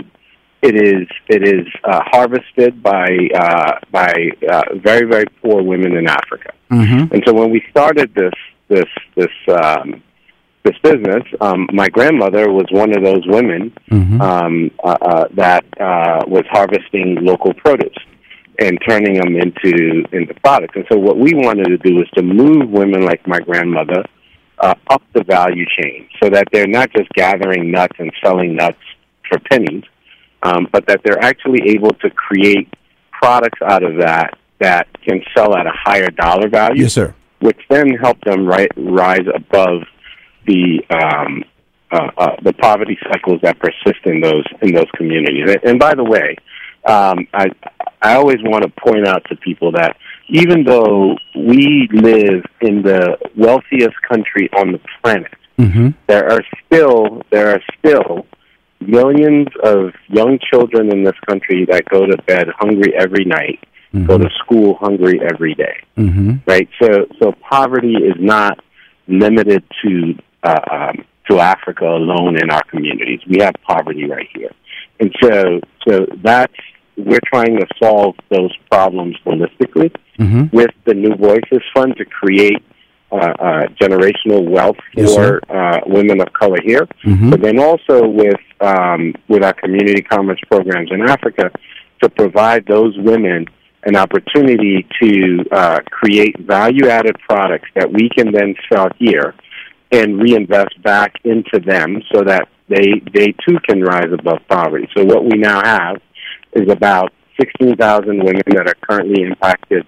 it 0.62 0.76
is 0.76 1.08
it 1.28 1.42
is 1.42 1.66
uh, 1.82 2.02
harvested 2.06 2.80
by 2.84 3.08
uh, 3.34 3.80
by 3.90 4.30
uh, 4.48 4.62
very 4.76 5.08
very 5.08 5.26
poor 5.42 5.60
women 5.60 5.96
in 5.96 6.08
Africa. 6.08 6.52
Mm-hmm. 6.70 7.12
And 7.12 7.22
so 7.26 7.32
when 7.32 7.50
we 7.50 7.60
started 7.70 8.14
this 8.14 8.34
this 8.68 8.90
this 9.16 9.34
um, 9.48 10.04
this 10.62 10.78
business, 10.84 11.24
um, 11.40 11.68
my 11.72 11.88
grandmother 11.88 12.52
was 12.52 12.66
one 12.70 12.96
of 12.96 13.02
those 13.02 13.26
women 13.26 13.72
mm-hmm. 13.90 14.20
um, 14.20 14.70
uh, 14.84 14.96
uh, 15.00 15.28
that 15.34 15.64
uh, 15.80 16.24
was 16.28 16.44
harvesting 16.48 17.16
local 17.22 17.52
produce 17.54 17.96
and 18.58 18.78
turning 18.86 19.14
them 19.14 19.36
into 19.36 20.04
into 20.12 20.34
products. 20.42 20.76
And 20.76 20.84
so, 20.90 20.98
what 20.98 21.18
we 21.18 21.32
wanted 21.34 21.66
to 21.68 21.78
do 21.78 21.96
was 21.96 22.08
to 22.14 22.22
move 22.22 22.70
women 22.70 23.02
like 23.04 23.26
my 23.26 23.40
grandmother 23.40 24.04
uh, 24.58 24.74
up 24.88 25.02
the 25.12 25.24
value 25.24 25.66
chain, 25.78 26.08
so 26.22 26.30
that 26.30 26.48
they're 26.52 26.66
not 26.66 26.90
just 26.92 27.10
gathering 27.10 27.70
nuts 27.70 27.96
and 27.98 28.12
selling 28.22 28.54
nuts 28.54 28.78
for 29.28 29.38
pennies, 29.50 29.84
um, 30.42 30.68
but 30.72 30.86
that 30.86 31.00
they're 31.04 31.22
actually 31.22 31.70
able 31.70 31.90
to 31.94 32.10
create 32.10 32.72
products 33.12 33.60
out 33.62 33.82
of 33.82 33.96
that 33.96 34.38
that 34.60 34.86
can 35.02 35.22
sell 35.36 35.54
at 35.56 35.66
a 35.66 35.72
higher 35.72 36.10
dollar 36.10 36.48
value. 36.48 36.82
Yes, 36.82 36.92
sir. 36.92 37.14
Which 37.40 37.58
then 37.68 37.90
help 37.90 38.20
them 38.22 38.46
right, 38.46 38.70
rise 38.76 39.26
above 39.34 39.82
the 40.46 40.82
um, 40.90 41.44
uh, 41.90 42.10
uh, 42.16 42.36
the 42.42 42.52
poverty 42.54 42.98
cycles 43.10 43.40
that 43.42 43.58
persist 43.58 44.04
in 44.04 44.20
those 44.20 44.44
in 44.62 44.74
those 44.74 44.90
communities. 44.96 45.56
And 45.64 45.78
by 45.78 45.94
the 45.94 46.04
way, 46.04 46.36
um, 46.86 47.26
I 47.32 47.50
I 48.02 48.16
always 48.16 48.38
want 48.42 48.64
to 48.64 48.70
point 48.80 49.06
out 49.06 49.24
to 49.30 49.36
people 49.36 49.72
that 49.72 49.96
even 50.28 50.64
though 50.64 51.16
we 51.34 51.88
live 51.92 52.44
in 52.60 52.82
the 52.82 53.16
wealthiest 53.36 53.94
country 54.08 54.50
on 54.56 54.72
the 54.72 54.80
planet, 55.02 55.32
mm-hmm. 55.58 55.90
there 56.06 56.30
are 56.30 56.42
still 56.66 57.22
there 57.30 57.54
are 57.54 57.60
still 57.78 58.26
millions 58.80 59.48
of 59.62 59.92
young 60.08 60.38
children 60.50 60.92
in 60.92 61.02
this 61.04 61.18
country 61.26 61.66
that 61.70 61.84
go 61.86 62.04
to 62.04 62.16
bed 62.24 62.48
hungry 62.58 62.92
every 62.94 63.24
night, 63.24 63.60
mm-hmm. 63.92 64.06
go 64.06 64.18
to 64.18 64.28
school 64.44 64.74
hungry 64.74 65.20
every 65.22 65.54
day. 65.54 65.82
Mm-hmm. 65.96 66.36
Right. 66.46 66.68
So 66.82 67.06
so 67.18 67.32
poverty 67.32 67.94
is 67.94 68.16
not 68.18 68.58
limited 69.08 69.64
to 69.82 70.14
uh, 70.42 70.60
um, 70.70 71.04
to 71.30 71.40
Africa 71.40 71.86
alone 71.86 72.36
in 72.36 72.50
our 72.50 72.64
communities. 72.64 73.20
We 73.26 73.38
have 73.40 73.54
poverty 73.66 74.08
right 74.08 74.28
here, 74.34 74.52
and 75.00 75.14
so 75.22 75.60
so 75.88 76.06
that's 76.22 76.52
we're 76.96 77.20
trying 77.26 77.56
to 77.56 77.66
solve 77.82 78.14
those 78.30 78.54
problems 78.70 79.16
holistically 79.24 79.94
mm-hmm. 80.18 80.54
with 80.54 80.70
the 80.84 80.94
New 80.94 81.14
Voices 81.16 81.62
Fund 81.74 81.96
to 81.96 82.04
create 82.04 82.62
uh, 83.12 83.16
uh, 83.16 83.62
generational 83.80 84.48
wealth 84.48 84.76
yes, 84.96 85.14
for 85.14 85.40
uh, 85.48 85.80
women 85.86 86.20
of 86.20 86.32
color 86.32 86.58
here, 86.64 86.86
mm-hmm. 87.04 87.30
but 87.30 87.40
then 87.40 87.58
also 87.58 88.06
with 88.06 88.40
um, 88.60 89.14
with 89.28 89.44
our 89.44 89.52
community 89.52 90.02
commerce 90.02 90.40
programs 90.50 90.90
in 90.90 91.02
Africa 91.02 91.50
to 92.02 92.08
provide 92.08 92.66
those 92.66 92.96
women 92.98 93.46
an 93.84 93.96
opportunity 93.96 94.86
to 95.00 95.44
uh, 95.52 95.78
create 95.90 96.38
value 96.40 96.88
added 96.88 97.16
products 97.28 97.68
that 97.74 97.92
we 97.92 98.08
can 98.08 98.32
then 98.32 98.54
sell 98.72 98.88
here 98.98 99.34
and 99.92 100.20
reinvest 100.20 100.82
back 100.82 101.14
into 101.24 101.60
them 101.64 102.02
so 102.12 102.22
that 102.22 102.48
they 102.68 103.02
they 103.12 103.34
too 103.46 103.58
can 103.68 103.82
rise 103.82 104.10
above 104.12 104.40
poverty. 104.48 104.88
So 104.96 105.04
what 105.04 105.24
we 105.24 105.38
now 105.38 105.62
have 105.62 105.96
is 106.54 106.70
about 106.70 107.12
16,000 107.38 108.22
women 108.22 108.42
that 108.46 108.68
are 108.68 108.74
currently 108.88 109.22
impacted 109.22 109.86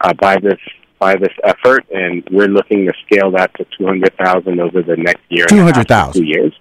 uh, 0.00 0.12
by 0.14 0.36
this 0.36 0.58
by 0.98 1.16
this 1.16 1.32
effort, 1.42 1.84
and 1.92 2.26
we're 2.30 2.48
looking 2.48 2.86
to 2.86 2.92
scale 3.04 3.30
that 3.32 3.52
to 3.56 3.66
200,000 3.76 4.60
over 4.60 4.80
the 4.80 4.96
next 4.96 5.22
year. 5.28 5.44
200,000. 5.46 6.22
Two 6.22 6.26
years. 6.26 6.54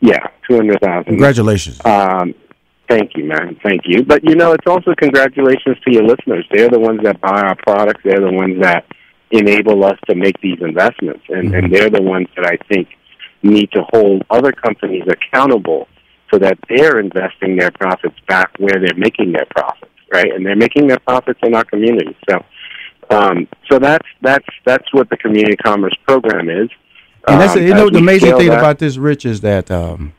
Yeah, 0.00 0.26
200,000. 0.48 1.04
Congratulations. 1.04 1.80
Um, 1.84 2.34
thank 2.88 3.12
you, 3.14 3.24
man. 3.24 3.58
Thank 3.62 3.82
you. 3.84 4.04
But 4.04 4.24
you 4.24 4.34
know, 4.34 4.52
it's 4.52 4.66
also 4.66 4.94
congratulations 4.94 5.76
to 5.84 5.92
your 5.92 6.02
listeners. 6.02 6.46
They're 6.50 6.70
the 6.70 6.80
ones 6.80 7.00
that 7.02 7.20
buy 7.20 7.40
our 7.40 7.56
products. 7.56 8.00
They're 8.04 8.20
the 8.20 8.32
ones 8.32 8.60
that 8.62 8.86
enable 9.30 9.84
us 9.84 9.98
to 10.08 10.14
make 10.16 10.40
these 10.40 10.58
investments, 10.60 11.24
and, 11.28 11.54
and 11.54 11.72
they're 11.72 11.90
the 11.90 12.02
ones 12.02 12.28
that 12.36 12.46
I 12.46 12.56
think 12.72 12.88
need 13.42 13.70
to 13.72 13.84
hold 13.92 14.24
other 14.30 14.52
companies 14.52 15.04
accountable 15.06 15.86
so 16.30 16.38
that 16.38 16.58
they're 16.68 16.98
investing 17.00 17.56
their 17.56 17.70
profits 17.70 18.16
back 18.28 18.50
where 18.58 18.74
they're 18.80 18.96
making 18.96 19.32
their 19.32 19.46
profits, 19.56 19.90
right? 20.12 20.32
And 20.32 20.44
they're 20.44 20.56
making 20.56 20.86
their 20.86 20.98
profits 21.00 21.40
in 21.42 21.54
our 21.54 21.64
community. 21.64 22.16
So, 22.28 22.44
um, 23.10 23.48
so 23.70 23.78
that's 23.78 24.06
that's 24.22 24.46
that's 24.66 24.92
what 24.92 25.08
the 25.10 25.16
community 25.16 25.56
commerce 25.56 25.94
program 26.06 26.48
is. 26.50 26.68
And 27.26 27.40
that's 27.40 27.56
Um, 27.56 27.62
you 27.66 27.74
know 27.74 27.88
the 27.90 27.98
amazing 27.98 28.36
thing 28.36 28.48
that- 28.48 28.58
about 28.58 28.78
this, 28.78 28.96
Rich, 28.98 29.24
is 29.24 29.40
that 29.42 29.70
um, 29.70 30.12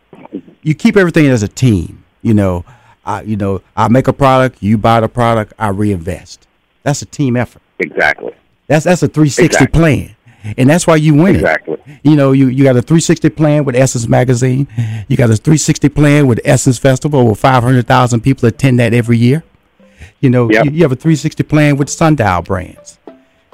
you 0.63 0.73
keep 0.73 0.97
everything 0.97 1.25
as 1.27 1.43
a 1.43 1.47
team. 1.47 2.03
You 2.21 2.33
know, 2.33 2.65
I 3.05 3.21
you 3.21 3.37
know 3.37 3.61
I 3.77 3.87
make 3.87 4.07
a 4.07 4.13
product, 4.13 4.61
you 4.61 4.77
buy 4.77 4.99
the 4.99 5.07
product, 5.09 5.53
I 5.59 5.69
reinvest. 5.69 6.47
That's 6.83 7.01
a 7.01 7.05
team 7.05 7.35
effort. 7.35 7.61
exactly, 7.79 8.33
That's 8.67 8.85
that's 8.85 9.03
a 9.03 9.07
360 9.07 9.45
Exactly. 9.45 9.67
plan, 9.79 10.15
and 10.57 10.69
that's 10.69 10.87
why 10.87 10.95
you 10.95 11.13
win 11.15 11.35
exactly. 11.35 11.73
it. 11.85 11.99
You 12.03 12.15
know, 12.15 12.31
you 12.31 12.47
you 12.47 12.63
got 12.63 12.75
a 12.77 12.81
360 12.81 13.29
plan 13.29 13.65
with 13.65 13.75
Essence 13.75 14.07
Magazine. 14.07 14.67
You 15.07 15.17
got 15.17 15.29
a 15.29 15.35
360 15.35 15.89
plan 15.89 16.27
with 16.27 16.39
Essence 16.45 16.77
Festival, 16.77 17.25
where 17.25 17.35
500,000 17.35 18.21
people 18.21 18.47
attend 18.47 18.79
that 18.79 18.93
every 18.93 19.17
year. 19.17 19.43
You 20.21 20.29
know, 20.29 20.49
Yep. 20.49 20.65
you, 20.65 20.71
you 20.71 20.83
have 20.83 20.91
a 20.91 20.95
360 20.95 21.43
plan 21.43 21.77
with 21.77 21.89
Sundial 21.89 22.41
Brands. 22.41 22.97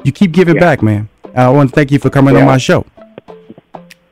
You 0.03 0.11
keep 0.11 0.31
giving 0.31 0.55
Yeah. 0.55 0.61
back, 0.61 0.81
man. 0.81 1.09
I 1.35 1.49
want 1.49 1.69
to 1.71 1.75
thank 1.75 1.91
you 1.91 1.99
for 1.99 2.09
coming 2.09 2.35
on 2.37 2.45
my 2.45 2.57
show. 2.57 2.85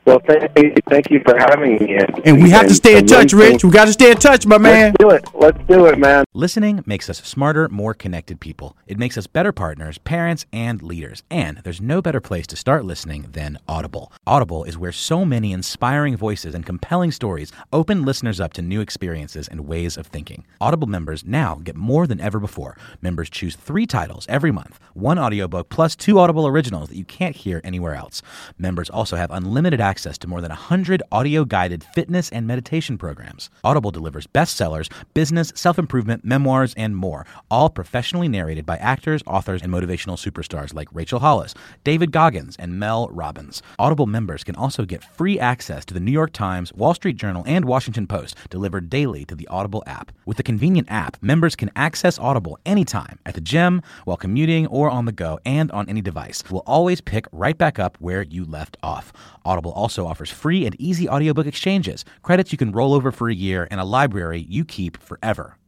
Well, 0.06 0.20
thank 0.28 0.52
you, 0.58 0.74
thank 0.90 1.10
you 1.10 1.22
for 1.26 1.38
having 1.38 1.78
me. 1.78 1.96
And, 1.96 2.22
And 2.26 2.44
we 2.44 2.50
have 2.50 2.68
to 2.68 2.74
stay 2.74 2.98
in 2.98 3.06
touch, 3.06 3.32
Rich. 3.32 3.64
We 3.64 3.72
got 3.72 3.86
to 3.86 3.94
stay 3.94 4.12
in 4.12 4.18
touch, 4.18 4.46
my 4.46 4.58
man. 4.58 4.94
Let's 5.00 5.00
do 5.00 5.10
it. 5.12 5.26
Let's 5.34 5.68
do 5.68 5.86
it, 5.86 5.98
man. 5.98 6.26
Listening 6.34 6.84
makes 6.86 7.10
us 7.10 7.20
smarter, 7.20 7.70
more 7.70 7.94
connected 7.94 8.40
people. 8.42 8.76
It 8.86 8.98
makes 8.98 9.18
us 9.18 9.28
better 9.28 9.54
partners, 9.54 9.98
parents, 10.00 10.46
and 10.52 10.82
leaders. 10.82 11.24
And 11.30 11.60
there's 11.64 11.80
no 11.80 12.02
better 12.02 12.20
place 12.20 12.46
to 12.48 12.58
start 12.58 12.84
listening 12.84 13.28
than 13.32 13.60
Audible. 13.68 14.12
Audible 14.28 14.66
is 14.66 14.78
where 14.78 14.92
so 14.92 15.24
many 15.24 15.54
inspiring 15.54 16.18
voices 16.18 16.54
and 16.54 16.66
compelling 16.66 17.12
stories 17.12 17.54
open 17.72 18.04
listeners 18.04 18.42
up 18.42 18.52
to 18.54 18.62
new 18.62 18.82
experiences 18.82 19.48
and 19.48 19.68
ways 19.68 19.96
of 19.96 20.08
thinking. 20.08 20.44
Audible 20.60 20.88
members 20.88 21.24
now 21.24 21.62
get 21.64 21.76
more 21.76 22.08
than 22.08 22.20
ever 22.20 22.40
before. 22.40 22.78
Members 23.02 23.30
choose 23.30 23.56
three 23.56 23.86
titles 23.86 24.26
every 24.28 24.52
month 24.52 24.80
one 24.94 25.18
audiobook 25.18 25.70
plus 25.70 25.96
two 25.96 26.20
Audible 26.20 26.46
originals 26.46 26.90
that 26.90 26.98
you 26.98 27.06
can't 27.06 27.36
hear 27.36 27.60
anywhere 27.64 27.96
else. 27.96 28.22
Members 28.58 28.90
also 28.90 29.16
have 29.16 29.32
unlimited 29.32 29.82
access 29.94 30.18
to 30.18 30.28
more 30.28 30.42
than 30.42 30.50
100 30.50 31.04
audio 31.12 31.46
guided 31.46 31.84
fitness 31.84 32.32
and 32.32 32.48
meditation 32.48 32.98
programs. 32.98 33.52
Audible 33.64 33.92
delivers 33.92 34.26
bestsellers, 34.26 34.92
business, 35.14 35.54
self 35.56 35.78
improvement, 35.78 36.26
memoirs, 36.26 36.74
and 36.76 36.96
more, 36.96 37.28
all 37.52 37.70
professionally 37.70 38.28
narrated 38.28 38.66
by 38.66 38.78
actors, 38.78 39.22
authors, 39.28 39.62
and 39.62 39.72
motivational 39.72 40.18
superstars 40.18 40.74
like 40.74 40.88
Rachel 40.92 41.20
Hollis, 41.20 41.54
David 41.84 42.12
Goggins, 42.12 42.56
and 42.58 42.80
Mel 42.80 43.08
Robbins. 43.10 43.62
Audible 43.78 44.08
members 44.08 44.44
can 44.44 44.56
also 44.56 44.84
get 44.84 45.04
free 45.04 45.40
access 45.40 45.86
to 45.86 45.94
the 45.94 46.00
New 46.00 46.12
York 46.12 46.34
Times, 46.34 46.74
Wall 46.74 46.96
Street 46.96 47.18
Journal, 47.18 47.44
and 47.46 47.64
Washington 47.66 48.08
Post 48.08 48.36
delivered 48.50 48.90
daily 48.90 49.26
to 49.26 49.36
the 49.36 49.48
Audible 49.48 49.84
app. 49.86 50.12
With 50.26 50.38
the 50.38 50.50
convenient 50.52 50.90
app, 50.90 51.22
members 51.22 51.56
can 51.56 51.70
access 51.76 52.18
Audible 52.18 52.58
anytime 52.66 53.20
at 53.28 53.36
the 53.36 53.42
gym, 53.42 53.84
while 54.06 54.18
commuting, 54.18 54.66
or 54.68 54.90
on 54.90 55.06
the 55.06 55.12
go, 55.12 55.38
and 55.46 55.72
on 55.72 55.88
any 55.88 56.02
device. 56.02 56.44
We'll 56.50 56.64
always 56.66 57.00
pick 57.00 57.28
right 57.32 57.56
back 57.56 57.78
up 57.78 57.96
where 58.00 58.24
you 58.24 58.44
left 58.44 58.76
off. 58.82 59.14
Audible 59.46 59.74
also 59.84 60.08
offers 60.08 60.32
free 60.32 60.66
and 60.66 60.80
easy 60.80 61.10
audiobook 61.10 61.46
exchanges, 61.46 62.06
credits 62.22 62.54
you 62.54 62.58
can 62.58 62.72
roll 62.72 62.94
over 62.94 63.12
for 63.12 63.30
a 63.30 63.36
year, 63.36 63.68
and 63.70 63.82
a 63.82 63.84
library 63.84 64.46
you 64.50 64.64
keep 64.64 64.98
forever. 64.98 65.58